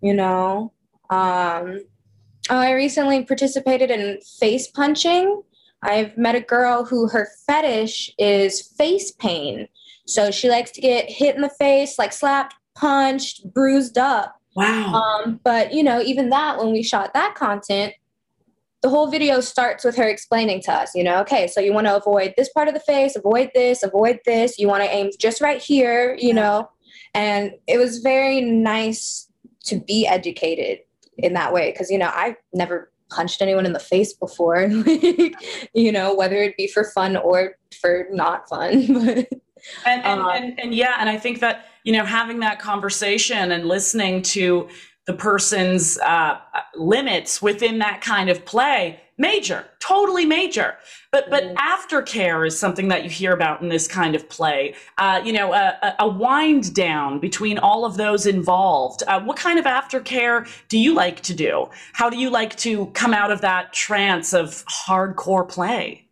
you 0.00 0.14
know, 0.14 0.72
um, 1.10 1.80
oh, 2.48 2.56
I 2.56 2.72
recently 2.72 3.24
participated 3.24 3.90
in 3.90 4.20
face 4.38 4.68
punching. 4.68 5.42
I've 5.82 6.16
met 6.16 6.34
a 6.34 6.40
girl 6.40 6.84
who 6.84 7.08
her 7.08 7.28
fetish 7.46 8.10
is 8.18 8.62
face 8.76 9.12
pain. 9.12 9.68
So 10.06 10.30
she 10.30 10.50
likes 10.50 10.70
to 10.72 10.80
get 10.80 11.08
hit 11.08 11.36
in 11.36 11.42
the 11.42 11.50
face, 11.50 11.98
like 11.98 12.12
slapped, 12.12 12.54
punched, 12.74 13.52
bruised 13.52 13.98
up. 13.98 14.36
Wow. 14.56 14.94
Um, 14.94 15.40
but, 15.44 15.72
you 15.72 15.82
know, 15.82 16.00
even 16.00 16.30
that, 16.30 16.58
when 16.58 16.72
we 16.72 16.82
shot 16.82 17.14
that 17.14 17.34
content, 17.34 17.94
the 18.82 18.88
whole 18.88 19.10
video 19.10 19.40
starts 19.40 19.84
with 19.84 19.96
her 19.96 20.08
explaining 20.08 20.62
to 20.62 20.72
us, 20.72 20.94
you 20.94 21.04
know, 21.04 21.20
okay, 21.20 21.46
so 21.46 21.60
you 21.60 21.72
want 21.72 21.86
to 21.86 21.96
avoid 21.96 22.32
this 22.36 22.48
part 22.50 22.66
of 22.66 22.74
the 22.74 22.80
face, 22.80 23.14
avoid 23.14 23.50
this, 23.54 23.82
avoid 23.82 24.20
this. 24.24 24.58
You 24.58 24.68
want 24.68 24.82
to 24.84 24.90
aim 24.90 25.10
just 25.18 25.40
right 25.40 25.60
here, 25.60 26.16
you 26.18 26.32
know. 26.32 26.70
And 27.12 27.52
it 27.66 27.78
was 27.78 27.98
very 27.98 28.40
nice 28.40 29.28
to 29.64 29.78
be 29.78 30.06
educated 30.06 30.78
in 31.18 31.34
that 31.34 31.52
way 31.52 31.72
because, 31.72 31.90
you 31.90 31.98
know, 31.98 32.10
I've 32.14 32.36
never 32.54 32.90
punched 33.10 33.42
anyone 33.42 33.66
in 33.66 33.72
the 33.72 33.80
face 33.80 34.14
before, 34.14 34.62
you 35.74 35.92
know, 35.92 36.14
whether 36.14 36.36
it 36.36 36.56
be 36.56 36.66
for 36.66 36.84
fun 36.84 37.16
or 37.16 37.56
for 37.80 38.06
not 38.10 38.48
fun. 38.48 38.72
and, 38.86 39.26
and, 39.84 40.20
uh, 40.20 40.28
and, 40.28 40.60
and 40.60 40.74
yeah, 40.74 40.96
and 40.98 41.08
I 41.08 41.18
think 41.18 41.40
that, 41.40 41.66
you 41.84 41.92
know, 41.92 42.04
having 42.04 42.40
that 42.40 42.60
conversation 42.60 43.52
and 43.52 43.66
listening 43.66 44.22
to 44.22 44.68
the 45.06 45.14
person's 45.14 45.98
uh, 45.98 46.38
limits 46.74 47.42
within 47.42 47.78
that 47.78 48.00
kind 48.00 48.28
of 48.30 48.44
play 48.44 49.00
major, 49.20 49.66
totally 49.80 50.24
major. 50.24 50.76
But 51.12 51.30
but 51.30 51.44
mm. 51.44 51.54
aftercare 51.56 52.46
is 52.46 52.58
something 52.58 52.88
that 52.88 53.04
you 53.04 53.10
hear 53.10 53.32
about 53.32 53.60
in 53.60 53.68
this 53.68 53.86
kind 53.86 54.14
of 54.16 54.28
play. 54.28 54.74
Uh, 54.98 55.20
you 55.24 55.32
know, 55.32 55.52
a, 55.52 55.94
a, 56.00 56.08
wind 56.08 56.74
down 56.74 57.20
between 57.20 57.58
all 57.58 57.84
of 57.84 57.96
those 57.96 58.26
involved. 58.26 59.02
Uh, 59.06 59.20
what 59.20 59.36
kind 59.36 59.58
of 59.58 59.66
aftercare 59.66 60.48
do 60.68 60.78
you 60.78 60.94
like 60.94 61.20
to 61.22 61.34
do? 61.34 61.68
How 61.92 62.08
do 62.08 62.18
you 62.18 62.30
like 62.30 62.56
to 62.56 62.86
come 62.86 63.12
out 63.12 63.30
of 63.30 63.42
that 63.42 63.72
trance 63.72 64.32
of 64.32 64.64
hardcore 64.66 65.46
play? 65.46 66.06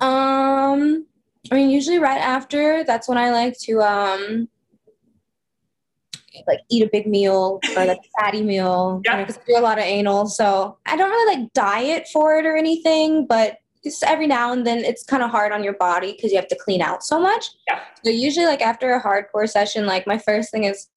Um, 0.00 1.06
I 1.50 1.54
mean, 1.54 1.70
usually 1.70 1.98
right 1.98 2.20
after. 2.20 2.84
That's 2.84 3.06
when 3.06 3.18
I 3.18 3.30
like 3.30 3.58
to 3.60 3.82
um 3.82 4.48
like 6.46 6.60
eat 6.68 6.82
a 6.82 6.88
big 6.90 7.06
meal 7.06 7.60
or 7.76 7.84
like 7.84 7.98
a 7.98 8.20
fatty 8.20 8.42
meal 8.42 9.00
because 9.02 9.36
yeah. 9.36 9.42
I 9.42 9.46
do 9.46 9.58
a 9.58 9.60
lot 9.60 9.78
of 9.78 9.84
anal. 9.84 10.26
So 10.26 10.78
I 10.86 10.96
don't 10.96 11.10
really 11.10 11.36
like 11.36 11.52
diet 11.52 12.08
for 12.12 12.38
it 12.38 12.46
or 12.46 12.56
anything, 12.56 13.26
but 13.26 13.58
just 13.82 14.02
every 14.04 14.26
now 14.26 14.52
and 14.52 14.66
then 14.66 14.78
it's 14.78 15.04
kind 15.04 15.22
of 15.22 15.30
hard 15.30 15.52
on 15.52 15.64
your 15.64 15.72
body 15.74 16.12
because 16.12 16.30
you 16.30 16.36
have 16.36 16.48
to 16.48 16.56
clean 16.56 16.82
out 16.82 17.02
so 17.02 17.18
much. 17.18 17.46
Yeah. 17.68 17.80
So 18.04 18.10
usually 18.10 18.46
like 18.46 18.60
after 18.60 18.94
a 18.94 19.02
hardcore 19.02 19.48
session, 19.48 19.86
like 19.86 20.06
my 20.06 20.18
first 20.18 20.50
thing 20.50 20.64
is 20.64 20.88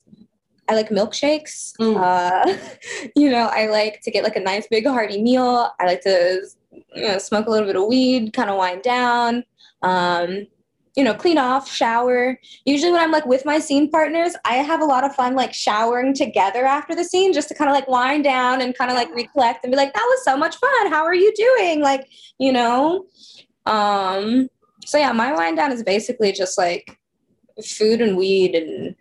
I 0.69 0.75
like 0.75 0.89
milkshakes. 0.89 1.73
Mm. 1.79 1.97
Uh, 1.97 2.57
you 3.15 3.29
know, 3.29 3.49
I 3.51 3.67
like 3.67 4.01
to 4.03 4.11
get 4.11 4.23
like 4.23 4.35
a 4.35 4.41
nice 4.41 4.67
big 4.67 4.85
hearty 4.85 5.21
meal. 5.21 5.71
I 5.79 5.85
like 5.85 6.01
to 6.01 6.45
you 6.71 7.07
know, 7.07 7.17
smoke 7.17 7.47
a 7.47 7.49
little 7.49 7.67
bit 7.67 7.75
of 7.75 7.87
weed, 7.87 8.33
kind 8.33 8.49
of 8.49 8.57
wind 8.57 8.83
down. 8.83 9.43
Um, 9.81 10.47
you 10.95 11.03
know, 11.03 11.13
clean 11.13 11.37
off, 11.37 11.71
shower. 11.71 12.39
Usually 12.65 12.91
when 12.91 13.01
I'm 13.01 13.11
like 13.11 13.25
with 13.25 13.45
my 13.45 13.59
scene 13.59 13.89
partners, 13.89 14.35
I 14.45 14.55
have 14.55 14.81
a 14.81 14.85
lot 14.85 15.03
of 15.03 15.15
fun 15.15 15.35
like 15.35 15.53
showering 15.53 16.13
together 16.13 16.65
after 16.65 16.95
the 16.95 17.03
scene 17.03 17.33
just 17.33 17.47
to 17.49 17.55
kind 17.55 17.69
of 17.69 17.73
like 17.73 17.87
wind 17.87 18.23
down 18.23 18.61
and 18.61 18.77
kind 18.77 18.91
of 18.91 18.97
like 18.97 19.13
recollect 19.15 19.63
and 19.63 19.71
be 19.71 19.77
like, 19.77 19.93
that 19.93 20.05
was 20.07 20.23
so 20.23 20.37
much 20.37 20.55
fun. 20.57 20.91
How 20.91 21.03
are 21.03 21.15
you 21.15 21.33
doing? 21.35 21.81
Like, 21.81 22.07
you 22.37 22.51
know? 22.51 23.05
Um, 23.65 24.49
so 24.85 24.97
yeah, 24.97 25.11
my 25.11 25.33
wind 25.33 25.57
down 25.57 25.71
is 25.71 25.83
basically 25.83 26.31
just 26.31 26.57
like 26.57 26.99
food 27.63 28.01
and 28.01 28.17
weed 28.17 28.55
and 28.55 28.95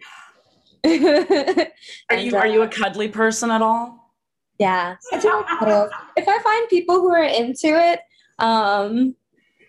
are 2.11 2.17
you 2.17 2.37
are 2.37 2.47
you 2.47 2.63
a 2.63 2.69
cuddly 2.69 3.09
person 3.09 3.51
at 3.51 3.63
all? 3.63 4.13
Yeah. 4.59 4.97
if 6.17 6.29
I 6.29 6.39
find 6.43 6.69
people 6.69 6.97
who 6.97 7.11
are 7.11 7.23
into 7.23 7.69
it, 7.69 8.01
um, 8.39 9.15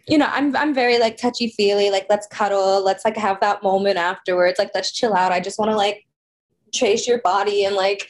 you 0.07 0.17
know, 0.17 0.27
I'm 0.31 0.55
I'm 0.55 0.73
very 0.73 0.99
like 0.99 1.17
touchy 1.17 1.49
feely, 1.49 1.89
like 1.89 2.07
let's 2.09 2.27
cuddle, 2.27 2.83
let's 2.83 3.05
like 3.05 3.17
have 3.17 3.39
that 3.39 3.63
moment 3.63 3.97
afterwards, 3.97 4.59
like 4.59 4.71
let's 4.73 4.91
chill 4.91 5.13
out. 5.13 5.31
I 5.31 5.39
just 5.39 5.57
want 5.57 5.71
to 5.71 5.77
like 5.77 6.05
trace 6.73 7.07
your 7.07 7.21
body 7.21 7.63
and 7.65 7.75
like, 7.75 8.09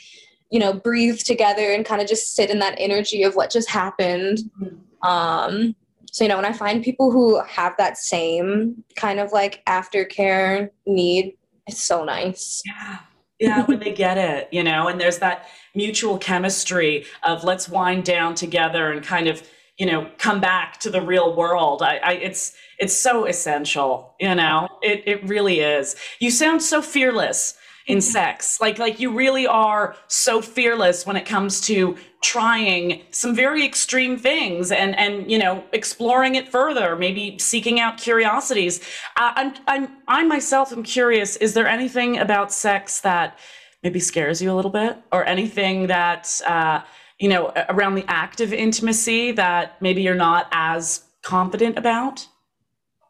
you 0.50 0.59
know, 0.59 0.73
breathe 0.73 1.19
together 1.19 1.71
and 1.71 1.85
kind 1.85 2.01
of 2.01 2.07
just 2.07 2.35
sit 2.35 2.50
in 2.50 2.59
that 2.59 2.75
energy 2.77 3.23
of 3.23 3.35
what 3.35 3.51
just 3.51 3.69
happened. 3.69 4.39
Mm-hmm. 4.59 5.07
Um, 5.07 5.75
so 6.12 6.23
you 6.23 6.29
know, 6.29 6.35
when 6.35 6.45
I 6.45 6.53
find 6.53 6.83
people 6.83 7.12
who 7.12 7.41
have 7.43 7.75
that 7.77 7.97
same 7.97 8.83
kind 8.95 9.19
of 9.19 9.31
like 9.31 9.63
aftercare 9.65 10.69
need, 10.88 11.38
it's 11.67 11.81
so 11.81 12.03
nice. 12.03 12.62
Yeah. 12.65 13.00
Yeah, 13.39 13.65
when 13.65 13.79
they 13.79 13.91
get 13.91 14.17
it, 14.17 14.47
you 14.53 14.63
know, 14.63 14.88
and 14.88 15.01
there's 15.01 15.17
that 15.17 15.50
mutual 15.75 16.17
chemistry 16.17 17.05
of 17.23 17.43
let's 17.43 17.67
wind 17.67 18.05
down 18.05 18.35
together 18.35 18.89
and 18.89 19.03
kind 19.03 19.27
of 19.27 19.45
you 19.77 19.86
know 19.86 20.10
come 20.18 20.39
back 20.39 20.80
to 20.82 20.89
the 20.89 21.01
real 21.01 21.36
world. 21.36 21.82
I, 21.82 21.98
I, 21.98 22.12
it's 22.13 22.53
it's 22.80 22.94
so 22.94 23.25
essential 23.25 24.15
you 24.20 24.36
know? 24.36 24.68
It, 24.82 25.03
it 25.06 25.24
really 25.27 25.60
is. 25.60 25.96
You 26.20 26.32
sound 26.32 26.62
so 26.62 26.82
fearless 26.82 27.56
in 27.88 28.00
sex. 28.00 28.62
Like 28.62 28.80
like 28.80 29.00
you 29.00 29.12
really 29.12 29.46
are 29.46 29.96
so 30.08 30.42
fearless 30.42 31.06
when 31.06 31.15
it 31.15 31.25
comes 31.25 31.60
to 31.62 31.98
trying 32.22 33.01
some 33.12 33.36
very 33.36 33.65
extreme 33.65 34.18
things 34.18 34.72
and 34.72 34.98
and 34.98 35.30
you 35.30 35.38
know 35.38 35.63
exploring 35.74 36.36
it 36.36 36.48
further 36.48 36.96
maybe 36.96 37.38
seeking 37.39 37.80
out 37.80 37.98
curiosities. 37.98 38.80
Uh, 39.18 39.34
i'm 39.36 39.53
i'm 39.68 39.89
i 40.08 40.24
myself 40.24 40.72
am 40.72 40.84
curious 40.84 41.36
is 41.38 41.53
there 41.53 41.68
anything 41.68 42.18
about 42.18 42.53
sex 42.53 43.01
that 43.01 43.38
maybe 43.84 44.00
scares 44.00 44.42
you 44.42 44.51
a 44.51 44.56
little 44.56 44.72
bit? 44.72 44.98
Or 45.12 45.25
anything 45.25 45.88
that 45.88 46.42
uh, 46.48 46.82
you 47.20 47.29
know, 47.29 47.51
around 47.70 47.96
the 47.96 48.05
act 48.07 48.42
of 48.42 48.53
intimacy 48.53 49.31
that 49.33 49.81
maybe 49.81 50.01
you're 50.01 50.16
not 50.16 50.48
as 50.51 51.03
confident 51.22 51.77
about? 51.77 52.27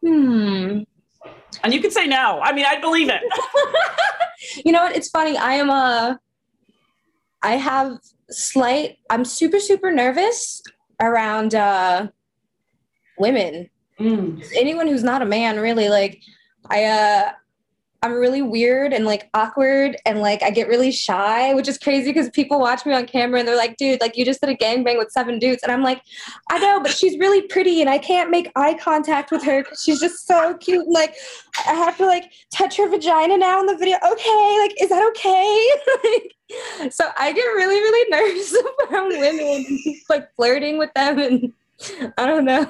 Hmm. 0.06 0.82
And 1.64 1.74
you 1.74 1.82
can 1.82 1.92
say 1.92 2.08
no. 2.08 2.40
I 2.42 2.52
mean, 2.54 2.66
I 2.66 2.80
believe 2.80 3.10
it. 3.10 3.22
you 4.66 4.72
know 4.72 4.84
what? 4.84 4.96
It's 4.96 5.10
funny. 5.10 5.38
I 5.38 5.54
am 5.54 5.70
a. 5.70 6.20
I 7.42 7.54
have 7.54 7.98
slight. 8.30 8.98
I'm 9.10 9.24
super 9.24 9.60
super 9.60 9.92
nervous 9.92 10.62
around 11.02 11.56
uh, 11.56 12.08
women. 13.18 13.70
Mm. 14.00 14.44
Anyone 14.56 14.88
who's 14.88 15.04
not 15.04 15.22
a 15.22 15.26
man, 15.26 15.60
really. 15.60 15.90
Like, 15.90 16.22
I 16.70 16.86
uh, 16.86 17.32
I'm 18.04 18.12
really 18.12 18.42
weird 18.42 18.92
and 18.92 19.06
like 19.06 19.30
awkward 19.34 19.96
and 20.06 20.20
like 20.20 20.44
I 20.44 20.50
get 20.50 20.68
really 20.68 20.92
shy, 20.92 21.54
which 21.54 21.70
is 21.70 21.78
crazy 21.78 22.12
because 22.12 22.30
people 22.32 22.60
watch 22.60 22.86
me 22.86 22.92
on 22.92 23.06
camera 23.06 23.40
and 23.40 23.48
they're 23.48 23.56
like, 23.56 23.78
dude, 23.78 24.02
like 24.02 24.18
you 24.18 24.26
just 24.26 24.42
did 24.42 24.50
a 24.50 24.56
gangbang 24.56 24.98
with 24.98 25.10
seven 25.10 25.40
dudes. 25.40 25.64
And 25.64 25.72
I'm 25.72 25.82
like, 25.82 26.02
I 26.52 26.60
know, 26.60 26.82
but 26.82 26.92
she's 26.92 27.18
really 27.18 27.44
pretty 27.44 27.80
and 27.80 27.90
I 27.90 27.98
can't 27.98 28.30
make 28.30 28.52
eye 28.58 28.74
contact 28.74 29.32
with 29.32 29.42
her 29.46 29.64
because 29.64 29.82
she's 29.82 30.02
just 30.02 30.28
so 30.28 30.56
cute. 30.56 30.84
And 30.84 30.94
like, 30.94 31.16
I 31.66 31.76
have 31.76 31.96
to 31.98 32.06
like 32.06 32.34
touch 32.54 32.76
her 32.76 32.90
vagina 32.90 33.38
now 33.38 33.62
in 33.62 33.68
the 33.68 33.78
video. 33.78 33.96
Okay, 33.96 34.58
like, 34.60 34.76
is 34.82 34.90
that 34.90 35.08
okay? 35.12 35.66
like, 36.84 36.94
so 36.94 37.10
I 37.18 37.32
get 37.32 37.42
really, 37.42 37.80
really 37.80 38.10
nervous 38.12 38.54
around 38.92 39.18
women, 39.18 39.80
like 40.10 40.28
flirting 40.36 40.78
with 40.78 40.94
them 40.94 41.20
and 41.20 41.54
I 42.18 42.26
don't 42.26 42.46
know. 42.46 42.64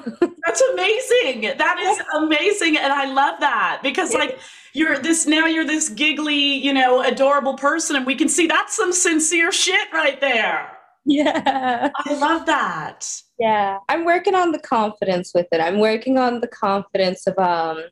That's 0.44 0.60
amazing. 0.72 1.56
That 1.58 1.78
is 1.80 2.00
amazing. 2.14 2.76
And 2.76 2.92
I 2.92 3.06
love 3.12 3.40
that 3.40 3.80
because, 3.82 4.14
like, 4.14 4.38
you're 4.72 4.98
this 4.98 5.26
now, 5.26 5.46
you're 5.46 5.64
this 5.64 5.88
giggly, 5.88 6.34
you 6.34 6.72
know, 6.72 7.02
adorable 7.02 7.54
person. 7.54 7.96
And 7.96 8.06
we 8.06 8.14
can 8.14 8.28
see 8.28 8.46
that's 8.46 8.76
some 8.76 8.92
sincere 8.92 9.52
shit 9.52 9.92
right 9.92 10.20
there. 10.20 10.70
Yeah. 11.04 11.90
I 11.94 12.14
love 12.14 12.46
that. 12.46 13.06
Yeah. 13.38 13.78
I'm 13.88 14.04
working 14.04 14.34
on 14.34 14.52
the 14.52 14.58
confidence 14.58 15.32
with 15.34 15.46
it. 15.52 15.60
I'm 15.60 15.78
working 15.78 16.18
on 16.18 16.40
the 16.40 16.48
confidence 16.48 17.26
of, 17.26 17.38
um, 17.38 17.84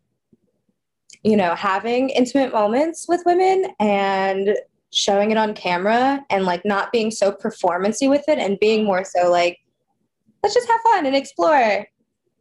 you 1.23 1.37
know, 1.37 1.55
having 1.55 2.11
intimate 2.11 2.53
moments 2.53 3.07
with 3.09 3.23
women 3.27 3.67
and 3.79 4.57
showing 4.93 5.31
it 5.31 5.37
on 5.37 5.55
camera 5.55 6.25
and 6.31 6.45
like 6.45 6.65
not 6.65 6.93
being 6.93 7.11
so 7.11 7.33
performancy 7.33 8.09
with 8.09 8.29
it 8.29 8.39
and 8.39 8.59
being 8.61 8.85
more 8.85 9.05
so 9.05 9.31
like 9.31 9.59
let's 10.43 10.55
just 10.55 10.69
have 10.69 10.81
fun 10.81 11.07
and 11.07 11.15
explore. 11.17 11.87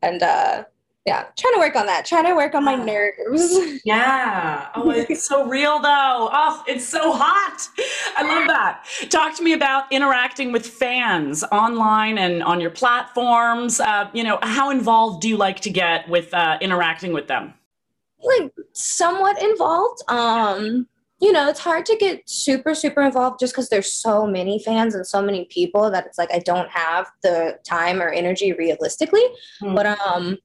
And 0.01 0.23
uh, 0.23 0.63
yeah, 1.05 1.25
trying 1.37 1.53
to 1.53 1.59
work 1.59 1.75
on 1.75 1.87
that. 1.87 2.05
Trying 2.05 2.25
to 2.25 2.35
work 2.35 2.53
on 2.53 2.63
my 2.63 2.75
nerves. 2.75 3.57
Yeah. 3.83 4.67
Oh, 4.75 4.91
it's 4.91 5.27
so 5.27 5.47
real 5.47 5.79
though. 5.79 6.29
Oh, 6.31 6.63
it's 6.67 6.87
so 6.87 7.13
hot. 7.13 7.67
I 8.15 8.23
love 8.23 8.47
that. 8.47 8.85
Talk 9.09 9.35
to 9.37 9.43
me 9.43 9.53
about 9.53 9.91
interacting 9.91 10.51
with 10.51 10.67
fans 10.67 11.43
online 11.45 12.19
and 12.19 12.43
on 12.43 12.61
your 12.61 12.69
platforms. 12.69 13.79
Uh, 13.79 14.09
you 14.13 14.23
know, 14.23 14.37
how 14.43 14.69
involved 14.69 15.21
do 15.21 15.29
you 15.29 15.37
like 15.37 15.59
to 15.61 15.71
get 15.71 16.07
with 16.07 16.31
uh, 16.33 16.59
interacting 16.61 17.11
with 17.13 17.27
them? 17.27 17.55
Like 18.23 18.51
somewhat 18.73 19.41
involved. 19.41 20.03
Um, 20.07 20.87
you 21.21 21.31
know, 21.31 21.47
it's 21.47 21.59
hard 21.59 21.85
to 21.85 21.95
get 21.97 22.27
super, 22.27 22.73
super 22.73 23.01
involved 23.01 23.39
just 23.39 23.53
because 23.53 23.69
there's 23.69 23.93
so 23.93 24.25
many 24.25 24.57
fans 24.57 24.95
and 24.95 25.05
so 25.05 25.21
many 25.21 25.45
people 25.45 25.91
that 25.91 26.07
it's 26.07 26.17
like 26.17 26.33
I 26.33 26.39
don't 26.39 26.69
have 26.69 27.11
the 27.21 27.59
time 27.63 28.01
or 28.01 28.09
energy 28.09 28.53
realistically. 28.53 29.23
Mm. 29.61 29.75
But 29.75 29.85
um, 29.85 30.37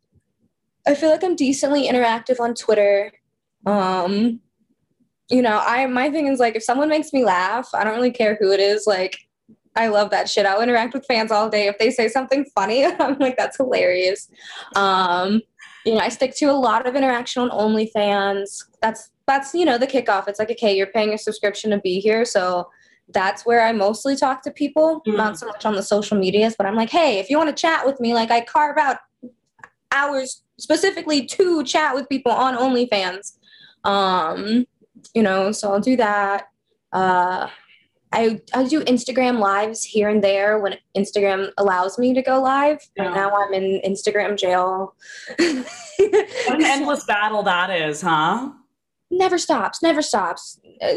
I 0.86 0.94
feel 0.94 1.08
like 1.08 1.24
I'm 1.24 1.34
decently 1.34 1.88
interactive 1.88 2.40
on 2.40 2.54
Twitter. 2.54 3.10
Um, 3.64 4.40
you 5.30 5.40
know, 5.40 5.60
I 5.64 5.86
my 5.86 6.10
thing 6.10 6.26
is 6.26 6.38
like 6.38 6.56
if 6.56 6.62
someone 6.62 6.90
makes 6.90 7.10
me 7.10 7.24
laugh, 7.24 7.70
I 7.72 7.82
don't 7.82 7.94
really 7.94 8.12
care 8.12 8.36
who 8.38 8.52
it 8.52 8.60
is. 8.60 8.86
Like, 8.86 9.16
I 9.76 9.88
love 9.88 10.10
that 10.10 10.28
shit. 10.28 10.44
I'll 10.44 10.60
interact 10.60 10.92
with 10.92 11.06
fans 11.06 11.32
all 11.32 11.48
day. 11.48 11.68
If 11.68 11.78
they 11.78 11.90
say 11.90 12.08
something 12.08 12.44
funny, 12.54 12.84
I'm 13.00 13.18
like, 13.18 13.38
that's 13.38 13.56
hilarious. 13.56 14.28
Um, 14.74 15.40
you 15.86 15.94
know, 15.94 16.00
I 16.00 16.08
stick 16.08 16.34
to 16.36 16.46
a 16.46 16.52
lot 16.52 16.86
of 16.86 16.96
interaction 16.96 17.42
on 17.42 17.50
OnlyFans. 17.50 18.64
That's 18.82 19.10
that's 19.26 19.54
you 19.54 19.64
know 19.64 19.78
the 19.78 19.86
kickoff. 19.86 20.28
It's 20.28 20.38
like 20.38 20.50
okay, 20.50 20.76
you're 20.76 20.88
paying 20.88 21.14
a 21.14 21.18
subscription 21.18 21.70
to 21.70 21.78
be 21.78 22.00
here, 22.00 22.24
so 22.24 22.68
that's 23.10 23.46
where 23.46 23.62
I 23.62 23.72
mostly 23.72 24.16
talk 24.16 24.42
to 24.42 24.50
people, 24.50 25.00
mm-hmm. 25.06 25.16
not 25.16 25.38
so 25.38 25.46
much 25.46 25.64
on 25.64 25.76
the 25.76 25.82
social 25.82 26.18
medias. 26.18 26.56
But 26.58 26.66
I'm 26.66 26.74
like, 26.74 26.90
hey, 26.90 27.18
if 27.20 27.30
you 27.30 27.38
want 27.38 27.48
to 27.48 27.60
chat 27.60 27.86
with 27.86 28.00
me, 28.00 28.14
like 28.14 28.30
I 28.30 28.40
carve 28.40 28.76
out 28.78 28.98
hours 29.92 30.42
specifically 30.58 31.24
to 31.26 31.62
chat 31.64 31.94
with 31.94 32.08
people 32.08 32.32
on 32.32 32.56
OnlyFans. 32.56 33.38
Um, 33.84 34.66
you 35.14 35.22
know, 35.22 35.52
so 35.52 35.72
I'll 35.72 35.80
do 35.80 35.96
that. 35.96 36.48
Uh, 36.92 37.48
I 38.12 38.40
I 38.54 38.64
do 38.64 38.82
Instagram 38.84 39.38
lives 39.38 39.84
here 39.84 40.08
and 40.08 40.22
there 40.22 40.58
when 40.58 40.76
Instagram 40.96 41.50
allows 41.58 41.98
me 41.98 42.14
to 42.14 42.22
go 42.22 42.40
live. 42.40 42.78
Yeah. 42.96 43.12
now 43.12 43.36
I'm 43.36 43.52
in 43.52 43.80
Instagram 43.84 44.36
jail. 44.36 44.94
what 45.38 45.66
an 46.48 46.64
endless 46.64 47.04
battle 47.04 47.42
that 47.42 47.70
is, 47.70 48.00
huh? 48.00 48.52
never 49.10 49.38
stops, 49.38 49.82
never 49.82 50.02
stops. 50.02 50.60
Uh, 50.82 50.94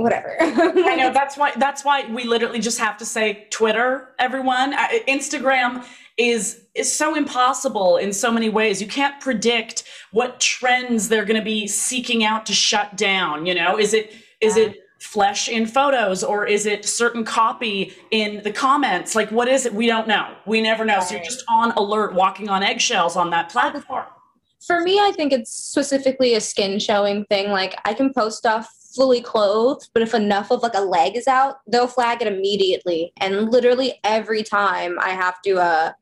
whatever. 0.00 0.36
I 0.40 0.96
know 0.96 1.12
that's 1.14 1.36
why 1.36 1.52
that's 1.56 1.84
why 1.84 2.06
we 2.10 2.24
literally 2.24 2.60
just 2.60 2.78
have 2.78 2.96
to 2.98 3.04
say 3.04 3.46
Twitter. 3.50 4.14
Everyone, 4.18 4.74
uh, 4.74 4.88
Instagram 5.06 5.86
is 6.16 6.64
is 6.74 6.92
so 6.92 7.14
impossible 7.14 7.96
in 7.96 8.12
so 8.12 8.30
many 8.30 8.48
ways. 8.48 8.80
You 8.80 8.88
can't 8.88 9.20
predict 9.20 9.84
what 10.10 10.40
trends 10.40 11.08
they're 11.08 11.24
going 11.24 11.38
to 11.38 11.44
be 11.44 11.66
seeking 11.66 12.24
out 12.24 12.46
to 12.46 12.52
shut 12.52 12.96
down. 12.96 13.46
You 13.46 13.54
know, 13.54 13.78
is 13.78 13.94
it 13.94 14.12
is 14.40 14.56
it 14.56 14.78
flesh 14.98 15.48
in 15.48 15.66
photos 15.66 16.24
or 16.24 16.46
is 16.46 16.66
it 16.66 16.84
certain 16.84 17.24
copy 17.24 17.92
in 18.10 18.42
the 18.42 18.52
comments? 18.52 19.14
Like, 19.14 19.30
what 19.30 19.48
is 19.48 19.64
it? 19.66 19.72
We 19.72 19.86
don't 19.86 20.08
know. 20.08 20.34
We 20.46 20.60
never 20.60 20.84
know. 20.84 20.96
Right. 20.96 21.02
So 21.04 21.14
you're 21.14 21.24
just 21.24 21.44
on 21.48 21.72
alert, 21.72 22.14
walking 22.14 22.48
on 22.48 22.62
eggshells 22.62 23.16
on 23.16 23.30
that 23.30 23.48
platform. 23.48 24.06
For 24.66 24.80
me, 24.80 24.98
I 24.98 25.12
think 25.12 25.32
it's 25.32 25.52
specifically 25.52 26.34
a 26.34 26.40
skin 26.40 26.80
showing 26.80 27.24
thing. 27.26 27.50
Like, 27.50 27.76
I 27.84 27.94
can 27.94 28.12
post 28.12 28.38
stuff 28.38 28.68
fully 28.94 29.20
clothed, 29.20 29.88
but 29.94 30.02
if 30.02 30.14
enough 30.14 30.50
of 30.50 30.62
like 30.62 30.74
a 30.74 30.80
leg 30.80 31.16
is 31.16 31.28
out, 31.28 31.56
they'll 31.68 31.86
flag 31.86 32.20
it 32.20 32.26
immediately. 32.26 33.12
And 33.18 33.50
literally 33.50 34.00
every 34.02 34.42
time 34.42 34.98
I 34.98 35.10
have 35.10 35.40
to, 35.42 35.58
uh, 35.58 35.92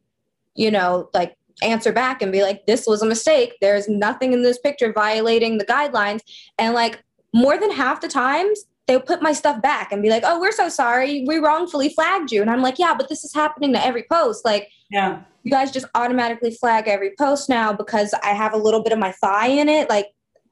you 0.55 0.71
know, 0.71 1.11
like 1.13 1.37
answer 1.63 1.93
back 1.93 2.23
and 2.23 2.33
be 2.33 2.43
like, 2.43 2.65
this 2.67 2.87
was 2.87 3.03
a 3.03 3.07
mistake. 3.07 3.55
There's 3.61 3.89
nothing 3.89 4.33
in 4.33 4.43
this 4.43 4.59
picture 4.59 4.93
violating 4.93 5.59
the 5.59 5.67
guidelines. 5.67 6.21
And 6.59 6.75
like 6.75 7.03
more 7.35 7.59
than 7.59 7.71
half 7.71 8.01
the 8.01 8.09
times, 8.09 8.65
they'll 8.87 9.01
put 9.01 9.23
my 9.23 9.33
stuff 9.33 9.61
back 9.61 9.93
and 9.93 10.03
be 10.03 10.11
like, 10.11 10.23
oh, 10.25 10.41
we're 10.41 10.53
so 10.53 10.69
sorry. 10.69 11.25
We 11.27 11.39
wrongfully 11.39 11.89
flagged 11.89 12.31
you. 12.31 12.41
And 12.41 12.51
I'm 12.51 12.63
like, 12.63 12.79
yeah, 12.79 12.95
but 12.95 13.09
this 13.09 13.25
is 13.25 13.35
happening 13.35 13.73
to 13.73 13.85
every 13.85 14.05
post. 14.11 14.45
Like, 14.45 14.71
yeah. 14.91 15.23
You 15.43 15.51
guys 15.51 15.71
just 15.71 15.87
automatically 15.95 16.51
flag 16.51 16.89
every 16.89 17.13
post 17.17 17.49
now 17.49 17.73
because 17.73 18.13
I 18.25 18.31
have 18.31 18.53
a 18.53 18.57
little 18.57 18.83
bit 18.83 18.93
of 18.93 18.99
my 18.99 19.13
thigh 19.13 19.47
in 19.47 19.69
it. 19.69 19.89
Like, 19.89 20.09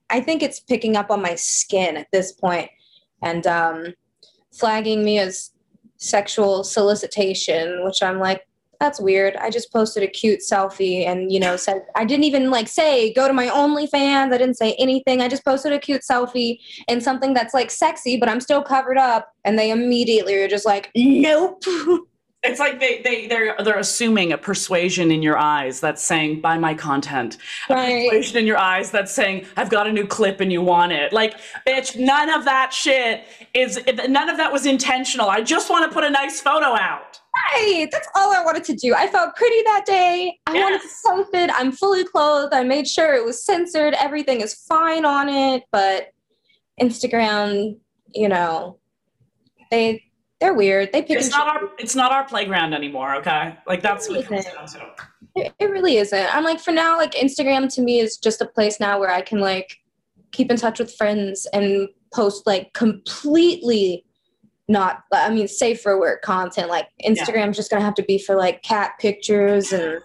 I 0.09 0.21
think 0.21 0.41
it's 0.41 0.61
picking 0.61 0.97
up 0.97 1.11
on 1.11 1.21
my 1.21 1.35
skin 1.35 1.97
at 1.97 2.07
this 2.13 2.31
point 2.31 2.71
and 3.21 3.45
um, 3.45 3.95
flagging 4.53 5.05
me 5.05 5.19
as 5.19 5.51
sexual 5.97 6.63
solicitation, 6.63 7.85
which 7.85 8.05
I'm 8.05 8.21
like, 8.21 8.47
that's 8.81 9.01
weird. 9.01 9.37
I 9.37 9.51
just 9.51 9.73
posted 9.73 10.03
a 10.03 10.07
cute 10.07 10.41
selfie 10.41 11.07
and, 11.07 11.33
you 11.33 11.41
know, 11.41 11.57
said, 11.57 11.85
I 11.95 12.05
didn't 12.05 12.25
even 12.25 12.51
like 12.51 12.69
say, 12.69 13.13
go 13.13 13.27
to 13.27 13.35
my 13.35 13.47
OnlyFans. 13.47 14.33
I 14.33 14.39
didn't 14.39 14.57
say 14.57 14.75
anything. 14.79 15.21
I 15.21 15.29
just 15.29 15.45
posted 15.45 15.73
a 15.73 15.79
cute 15.79 16.03
selfie 16.03 16.59
and 16.89 17.03
something 17.03 17.35
that's 17.35 17.55
like 17.55 17.71
sexy, 17.71 18.17
but 18.17 18.29
I'm 18.29 18.41
still 18.41 18.63
covered 18.63 18.99
up. 18.99 19.33
And 19.45 19.59
they 19.59 19.71
immediately 19.71 20.35
are 20.37 20.49
just 20.49 20.67
like, 20.67 20.91
nope. 20.95 21.63
It's 22.45 22.61
like 22.61 22.79
they 22.79 23.01
they 23.03 23.27
they're 23.27 23.57
they're 23.65 23.79
assuming 23.79 24.33
a 24.33 24.39
persuasion 24.39 25.11
in 25.11 25.23
your 25.23 25.39
eyes 25.39 25.81
that's 25.81 26.03
saying 26.03 26.43
buy 26.43 26.59
my 26.59 26.75
content. 26.75 27.39
A 27.71 27.75
right. 27.75 28.11
persuasion 28.11 28.39
in 28.39 28.47
your 28.47 28.59
eyes 28.59 28.91
that's 28.91 29.13
saying 29.13 29.47
I've 29.57 29.71
got 29.71 29.87
a 29.87 29.93
new 29.93 30.07
clip 30.07 30.41
and 30.41 30.53
you 30.53 30.61
want 30.61 30.93
it. 30.93 31.13
Like 31.13 31.37
bitch, 31.67 31.99
none 31.99 32.29
of 32.29 32.45
that 32.45 32.73
shit 32.73 33.25
is 33.55 33.81
none 34.09 34.29
of 34.29 34.37
that 34.37 34.53
was 34.53 34.67
intentional. 34.67 35.29
I 35.29 35.41
just 35.41 35.71
want 35.71 35.91
to 35.91 35.95
put 35.95 36.05
a 36.05 36.11
nice 36.11 36.41
photo 36.41 36.77
out. 36.77 37.21
Right. 37.53 37.89
That's 37.91 38.09
all 38.15 38.33
I 38.33 38.45
wanted 38.45 38.65
to 38.65 38.75
do. 38.75 38.95
I 38.95 39.09
felt 39.09 39.35
pretty 39.35 39.63
that 39.65 39.85
day. 39.87 40.39
I 40.47 40.55
yes. 40.55 40.63
wanted 40.63 40.83
to 40.83 40.89
post 41.25 41.35
it. 41.35 41.51
I'm 41.55 41.73
fully 41.73 42.05
clothed. 42.05 42.55
I 42.55 42.63
made 42.63 42.87
sure 42.87 43.15
it 43.15 43.25
was 43.25 43.43
censored. 43.43 43.95
Everything 43.95 44.41
is 44.41 44.55
fine 44.55 45.05
on 45.05 45.29
it, 45.29 45.65
but 45.73 46.09
Instagram, 46.81 47.77
you 48.15 48.29
know, 48.29 48.79
they 49.71 50.05
they're 50.41 50.55
weird. 50.55 50.93
They 50.93 51.03
pick. 51.03 51.19
It's 51.19 51.31
not 51.31 51.47
our. 51.49 51.71
It's 51.79 51.95
not 51.95 52.13
our 52.13 52.25
playground 52.25 52.75
anymore. 52.75 53.15
Okay, 53.17 53.57
like 53.67 53.83
that's 53.83 54.09
what 54.09 54.19
it 54.21 54.27
comes 54.27 54.45
down 54.45 54.67
to. 54.67 54.91
It, 55.37 55.55
it 55.59 55.71
really 55.71 55.97
isn't. 55.97 56.35
I'm 56.35 56.45
like 56.45 56.61
for 56.61 56.73
now, 56.73 56.97
like 56.97 57.15
Instagram 57.15 57.73
to 57.75 57.83
me 57.83 58.01
is 58.01 58.17
just 58.17 58.41
a 58.41 58.47
place 58.47 58.79
now 58.81 58.99
where 58.99 59.11
I 59.11 59.21
can 59.21 59.41
like 59.41 59.79
keep 60.33 60.51
in 60.51 60.57
touch 60.57 60.79
with 60.79 60.95
friends 60.95 61.47
and 61.53 61.89
post 62.13 62.47
like 62.47 62.73
completely 62.75 64.05
not 64.69 65.03
i 65.13 65.29
mean 65.31 65.47
safe 65.47 65.81
for 65.81 65.99
work 65.99 66.23
content 66.23 66.69
like 66.69 66.89
instagram's 67.05 67.37
yeah. 67.37 67.53
just 67.53 67.71
gonna 67.71 67.85
have 67.85 67.95
to 67.95 68.03
be 68.05 68.19
for 68.19 68.35
like 68.37 68.63
cat 68.63 68.93
pictures 68.99 69.73
and 69.73 70.01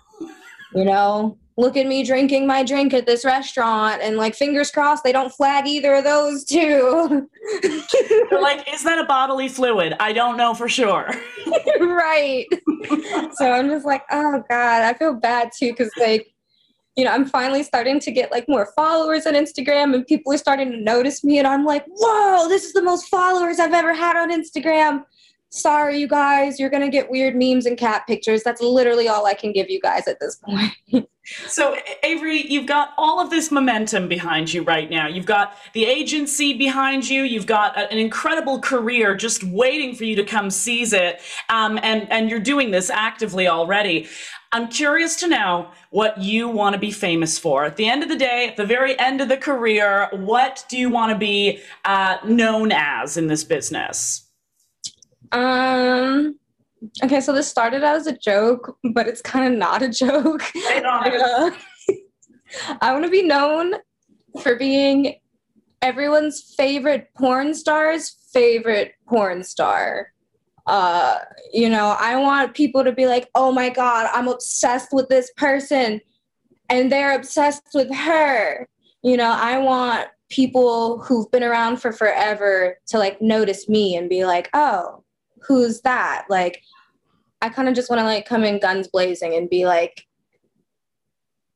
you 0.73 0.83
know 0.83 1.37
look 1.59 1.75
at 1.75 1.85
me 1.85 2.03
drinking 2.03 2.47
my 2.47 2.63
drink 2.63 2.93
at 2.93 3.05
this 3.05 3.25
restaurant 3.25 4.01
and 4.01 4.15
like 4.15 4.33
fingers 4.33 4.71
crossed 4.71 5.03
they 5.03 5.11
don't 5.11 5.33
flag 5.33 5.67
either 5.67 5.95
of 5.95 6.05
those 6.05 6.45
two. 6.45 7.29
Like 8.31 8.71
is 8.73 8.83
that 8.83 8.99
a 8.99 9.05
bodily 9.05 9.49
fluid? 9.49 9.95
I 9.99 10.13
don't 10.13 10.37
know 10.37 10.53
for 10.53 10.69
sure. 10.69 11.11
Right. 11.79 12.47
So 13.33 13.51
i'm 13.51 13.69
just 13.69 13.85
like 13.85 14.03
oh 14.11 14.43
god 14.49 14.83
i 14.83 14.93
feel 14.93 15.13
bad 15.13 15.51
too 15.57 15.71
because 15.71 15.91
like 15.99 16.33
you 16.95 17.03
know 17.03 17.11
i'm 17.11 17.25
finally 17.25 17.63
starting 17.63 17.99
to 17.99 18.11
get 18.11 18.31
like 18.31 18.47
more 18.47 18.69
followers 18.75 19.25
on 19.25 19.33
instagram 19.33 19.93
and 19.93 20.05
people 20.07 20.33
are 20.33 20.37
starting 20.37 20.71
to 20.71 20.77
notice 20.77 21.23
me 21.23 21.37
and 21.39 21.47
i'm 21.47 21.65
like 21.65 21.85
whoa 21.87 22.47
this 22.47 22.63
is 22.65 22.73
the 22.73 22.81
most 22.81 23.07
followers 23.07 23.59
i've 23.59 23.73
ever 23.73 23.93
had 23.93 24.17
on 24.17 24.31
instagram. 24.31 25.03
Sorry 25.49 25.99
you 25.99 26.07
guys 26.07 26.59
you're 26.59 26.69
gonna 26.69 26.89
get 26.89 27.09
weird 27.09 27.35
memes 27.35 27.65
and 27.65 27.77
cat 27.77 28.05
pictures. 28.07 28.43
That's 28.43 28.61
literally 28.61 29.07
all 29.07 29.25
i 29.25 29.33
can 29.33 29.51
give 29.51 29.69
you 29.69 29.79
guys 29.79 30.07
at 30.07 30.19
this 30.19 30.37
point 30.37 31.07
so 31.47 31.75
avery 32.03 32.45
you've 32.51 32.65
got 32.65 32.93
all 32.97 33.19
of 33.19 33.29
this 33.29 33.51
momentum 33.51 34.07
behind 34.07 34.53
you 34.53 34.63
right 34.63 34.89
now. 34.89 35.07
You've 35.07 35.25
got 35.25 35.57
the 35.73 35.85
agency 35.85 36.53
behind 36.57 37.09
you. 37.09 37.23
You've 37.23 37.45
got 37.45 37.77
a, 37.77 37.91
an 37.91 37.97
incredible 37.97 38.59
career 38.59 39.15
just 39.15 39.43
waiting 39.43 39.95
for 39.95 40.05
you 40.05 40.15
to 40.15 40.23
come 40.23 40.49
seize 40.49 40.93
it. 40.93 41.21
Um, 41.49 41.79
and 41.83 42.11
and 42.11 42.29
you're 42.29 42.39
doing 42.39 42.71
this 42.71 42.89
actively 42.89 43.47
already. 43.47 44.07
I'm 44.51 44.67
curious 44.67 45.15
to 45.17 45.27
know 45.27 45.69
what 45.91 46.17
you 46.17 46.49
want 46.49 46.73
to 46.73 46.79
be 46.79 46.91
famous 46.91 47.37
for. 47.37 47.65
At 47.65 47.75
the 47.75 47.87
end 47.87 48.01
of 48.01 48.09
the 48.09 48.15
day 48.15 48.47
at 48.47 48.57
the 48.57 48.65
very 48.65 48.97
end 48.99 49.21
of 49.21 49.29
the 49.29 49.37
career 49.37 50.09
what 50.11 50.65
do 50.69 50.77
you 50.77 50.89
want 50.89 51.11
to 51.11 51.17
be 51.17 51.61
uh, 51.85 52.17
known 52.25 52.71
as 52.71 53.17
in 53.17 53.27
this 53.27 53.43
business? 53.43 54.27
Um. 55.31 56.39
Okay, 57.03 57.21
so 57.21 57.33
this 57.33 57.47
started 57.47 57.83
as 57.83 58.07
a 58.07 58.17
joke, 58.17 58.77
but 58.93 59.07
it's 59.07 59.21
kind 59.21 59.51
of 59.51 59.57
not 59.57 59.81
a 59.81 59.89
joke. 59.89 60.43
uh, 60.55 61.51
I 62.81 62.91
want 62.91 63.03
to 63.03 63.11
be 63.11 63.23
known 63.23 63.75
for 64.41 64.55
being 64.55 65.15
everyone's 65.81 66.53
favorite 66.57 67.09
porn 67.17 67.53
star's 67.53 68.17
favorite 68.31 68.93
porn 69.07 69.43
star. 69.43 70.11
Uh, 70.65 71.19
you 71.51 71.69
know, 71.69 71.95
I 71.99 72.15
want 72.17 72.53
people 72.53 72.83
to 72.83 72.91
be 72.91 73.07
like, 73.07 73.29
"Oh 73.35 73.51
my 73.51 73.69
god, 73.69 74.09
I'm 74.13 74.27
obsessed 74.27 74.89
with 74.93 75.09
this 75.09 75.31
person," 75.35 75.99
and 76.69 76.91
they're 76.91 77.15
obsessed 77.15 77.69
with 77.73 77.93
her. 77.93 78.67
You 79.01 79.17
know, 79.17 79.31
I 79.31 79.57
want 79.57 80.07
people 80.29 80.99
who've 80.99 81.29
been 81.31 81.43
around 81.43 81.77
for 81.77 81.91
forever 81.91 82.77
to 82.87 82.99
like 82.99 83.21
notice 83.21 83.67
me 83.67 83.95
and 83.95 84.09
be 84.09 84.25
like, 84.25 84.49
"Oh, 84.53 85.03
who's 85.45 85.81
that? 85.81 86.25
Like, 86.29 86.63
I 87.41 87.49
kind 87.49 87.69
of 87.69 87.75
just 87.75 87.89
want 87.89 87.99
to 87.99 88.05
like 88.05 88.25
come 88.25 88.43
in 88.43 88.59
guns 88.59 88.87
blazing 88.87 89.35
and 89.35 89.49
be 89.49 89.65
like, 89.65 90.05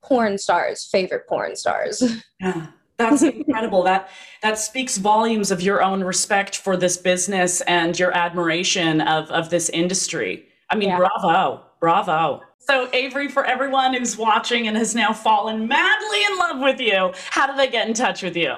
porn 0.04 0.38
stars, 0.38 0.86
favorite 0.86 1.28
porn 1.28 1.56
stars. 1.56 2.04
Yeah. 2.39 2.67
That's 2.98 3.24
incredible. 3.24 3.84
that 3.84 4.10
that 4.43 4.60
speaks 4.60 4.98
volumes 4.98 5.50
of 5.50 5.62
your 5.62 5.82
own 5.82 6.04
respect 6.04 6.58
for 6.58 6.78
this 6.78 6.96
business 6.96 7.62
and 7.62 7.98
your 7.98 8.15
admiration 8.15 9.02
of 9.02 9.32
of 9.32 9.50
this 9.50 9.69
industry. 9.69 10.46
I 10.69 10.76
mean, 10.76 10.89
yeah. 10.89 10.98
bravo, 10.98 11.63
bravo. 11.80 12.41
So, 12.60 12.89
Avery, 12.93 13.28
for 13.28 13.46
everyone 13.46 13.93
who's 13.93 14.17
watching 14.17 14.67
and 14.67 14.78
has 14.78 14.96
now 14.96 15.12
fallen 15.12 15.67
madly 15.67 16.24
in 16.32 16.38
love 16.38 16.60
with 16.60 16.80
you, 16.80 17.13
how 17.30 17.48
do 17.48 17.58
they 17.58 17.67
get 17.67 17.88
in 17.88 17.93
touch 17.93 18.24
with 18.24 18.38
you? 18.38 18.54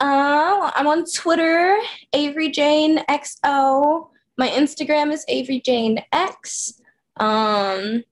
Uh, 0.00 0.70
I'm 0.74 0.86
on 0.86 1.04
Twitter, 1.04 1.76
Avery 2.12 2.50
Jane 2.50 3.04
XO. 3.08 4.08
My 4.40 4.48
Instagram 4.48 5.12
is 5.12 5.22
Avery 5.28 5.60
Jane 5.60 6.02
X. 6.12 6.80
Um, 7.18 8.02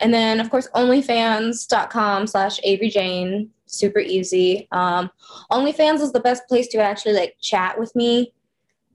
and 0.00 0.12
then 0.12 0.40
of 0.40 0.50
course 0.50 0.68
onlyfans.com 0.74 2.26
slash 2.26 2.58
Avery 2.64 2.90
Jane. 2.90 3.50
Super 3.66 4.00
easy. 4.00 4.66
Um, 4.72 5.12
OnlyFans 5.52 6.00
is 6.00 6.10
the 6.10 6.18
best 6.18 6.48
place 6.48 6.66
to 6.72 6.78
actually 6.78 7.12
like 7.12 7.36
chat 7.40 7.78
with 7.78 7.94
me. 7.94 8.32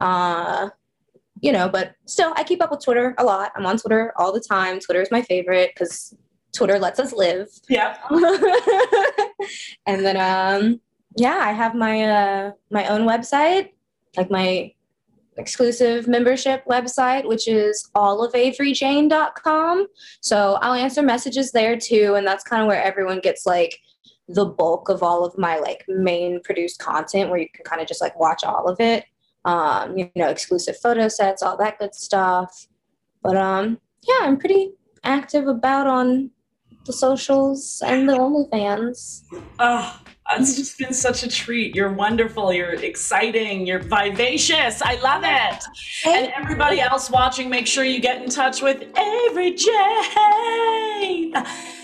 Uh, 0.02 0.68
you 1.40 1.54
know, 1.54 1.70
but 1.70 1.96
still 2.08 2.34
I 2.36 2.44
keep 2.44 2.62
up 2.62 2.72
with 2.72 2.84
Twitter 2.84 3.16
a 3.20 3.24
lot. 3.24 3.54
I'm 3.56 3.66
on 3.66 3.78
Twitter 3.78 4.12
all 4.18 4.34
the 4.34 4.42
time. 4.42 4.82
Twitter 4.82 5.02
is 5.02 5.12
my 5.12 5.22
favorite 5.22 5.72
because 5.74 6.14
Twitter 6.52 6.78
lets 6.78 7.00
us 7.00 7.14
live. 7.14 7.48
Yeah. 7.70 7.96
and 9.86 10.06
then 10.06 10.18
um 10.18 10.82
yeah, 11.16 11.40
I 11.42 11.54
have 11.54 11.74
my 11.74 12.04
uh 12.04 12.52
my 12.70 12.86
own 12.88 13.08
website, 13.08 13.70
like 14.18 14.30
my 14.30 14.74
exclusive 15.38 16.08
membership 16.08 16.63
website, 16.65 17.28
which 17.28 17.48
is 17.48 17.89
allaveaveryjane.com. 17.95 19.88
So 20.21 20.58
I'll 20.62 20.74
answer 20.74 21.02
messages 21.02 21.52
there 21.52 21.78
too. 21.78 22.15
And 22.15 22.26
that's 22.26 22.43
kind 22.43 22.62
of 22.62 22.67
where 22.67 22.82
everyone 22.82 23.19
gets 23.19 23.45
like 23.45 23.80
the 24.28 24.45
bulk 24.45 24.89
of 24.89 25.04
all 25.04 25.24
of 25.24 25.38
my 25.38 25.60
like 25.60 25.86
main 25.88 26.41
produced 26.43 26.80
content 26.80 27.30
where 27.30 27.39
you 27.39 27.48
can 27.54 27.63
kind 27.63 27.82
of 27.82 27.88
just 27.88 28.02
like 28.02 28.19
watch 28.19 28.43
all 28.43 28.67
of 28.67 28.80
it. 28.80 29.06
Um, 29.43 29.98
you 29.98 30.10
know, 30.15 30.30
exclusive 30.30 30.78
photo 30.78 31.08
sets, 31.08 31.43
all 31.43 31.58
that 31.58 31.78
good 31.78 31.93
stuff. 31.93 32.67
But 33.21 33.38
um, 33.38 33.80
yeah, 34.04 34.19
I'm 34.21 34.38
pretty 34.38 34.71
active 35.04 35.48
about 35.48 35.86
on 35.86 36.32
the 36.86 36.93
socials 36.93 37.82
and 37.86 38.08
the 38.08 38.13
OnlyFans. 38.13 39.24
Oh, 39.60 40.00
It's 40.32 40.56
just 40.56 40.78
been 40.80 40.94
such 40.94 41.24
a 41.24 41.30
treat. 41.30 41.76
You're 41.76 41.94
wonderful. 41.94 42.52
You're 42.52 42.74
exciting. 42.74 43.68
You're 43.68 43.80
vivacious. 43.80 44.82
I 44.82 44.96
love 44.96 45.22
it. 45.24 45.64
And 46.06 46.34
everybody 46.36 46.82
else 46.82 47.12
watching, 47.12 47.48
make 47.48 47.68
sure 47.68 47.84
you 47.84 48.00
get 48.00 48.22
in 48.24 48.30
touch 48.30 48.62
with 48.62 48.84
Avery 48.98 49.54
Jane. 49.54 51.32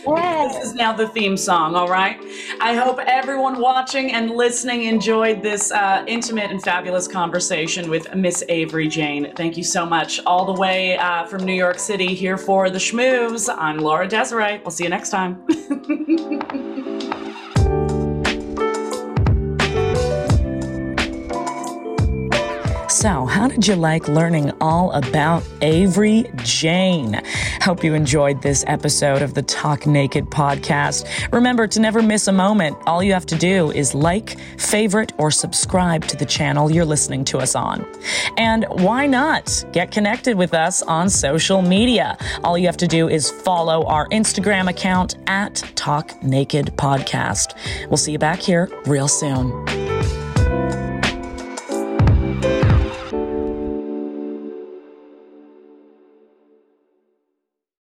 This 0.03 0.65
is 0.65 0.73
now 0.73 0.91
the 0.91 1.07
theme 1.09 1.37
song, 1.37 1.75
all 1.75 1.87
right? 1.87 2.19
I 2.59 2.73
hope 2.73 2.97
everyone 3.05 3.61
watching 3.61 4.11
and 4.11 4.31
listening 4.31 4.83
enjoyed 4.83 5.43
this 5.43 5.71
uh, 5.71 6.03
intimate 6.07 6.49
and 6.49 6.61
fabulous 6.61 7.07
conversation 7.07 7.89
with 7.91 8.13
Miss 8.15 8.43
Avery 8.49 8.87
Jane. 8.87 9.31
Thank 9.35 9.55
you 9.55 9.63
so 9.63 9.85
much. 9.85 10.19
All 10.25 10.45
the 10.51 10.59
way 10.59 10.97
uh, 10.97 11.25
from 11.25 11.43
New 11.45 11.53
York 11.53 11.77
City 11.77 12.15
here 12.15 12.37
for 12.37 12.71
the 12.71 12.79
Schmooze. 12.79 13.53
I'm 13.55 13.77
Laura 13.77 14.07
Desiree. 14.07 14.59
We'll 14.63 14.71
see 14.71 14.85
you 14.85 14.89
next 14.89 15.11
time. 15.11 15.45
So, 23.01 23.25
how 23.25 23.47
did 23.47 23.67
you 23.67 23.75
like 23.75 24.07
learning 24.07 24.51
all 24.61 24.91
about 24.91 25.43
Avery 25.63 26.29
Jane? 26.35 27.19
Hope 27.63 27.83
you 27.83 27.95
enjoyed 27.95 28.43
this 28.43 28.63
episode 28.67 29.23
of 29.23 29.33
the 29.33 29.41
Talk 29.41 29.87
Naked 29.87 30.25
podcast. 30.25 31.07
Remember 31.33 31.65
to 31.65 31.79
never 31.79 32.03
miss 32.03 32.27
a 32.27 32.31
moment. 32.31 32.77
All 32.85 33.01
you 33.01 33.13
have 33.13 33.25
to 33.25 33.35
do 33.35 33.71
is 33.71 33.95
like, 33.95 34.39
favorite, 34.59 35.13
or 35.17 35.31
subscribe 35.31 36.05
to 36.09 36.15
the 36.15 36.27
channel 36.27 36.69
you're 36.69 36.85
listening 36.85 37.25
to 37.25 37.39
us 37.39 37.55
on. 37.55 37.83
And 38.37 38.65
why 38.69 39.07
not 39.07 39.65
get 39.71 39.89
connected 39.89 40.37
with 40.37 40.53
us 40.53 40.83
on 40.83 41.09
social 41.09 41.63
media? 41.63 42.19
All 42.43 42.55
you 42.55 42.67
have 42.67 42.77
to 42.77 42.87
do 42.87 43.09
is 43.09 43.31
follow 43.31 43.83
our 43.87 44.07
Instagram 44.09 44.69
account 44.69 45.15
at 45.25 45.55
Talk 45.73 46.21
Naked 46.21 46.67
Podcast. 46.77 47.57
We'll 47.87 47.97
see 47.97 48.11
you 48.11 48.19
back 48.19 48.41
here 48.41 48.69
real 48.85 49.07
soon. 49.07 49.90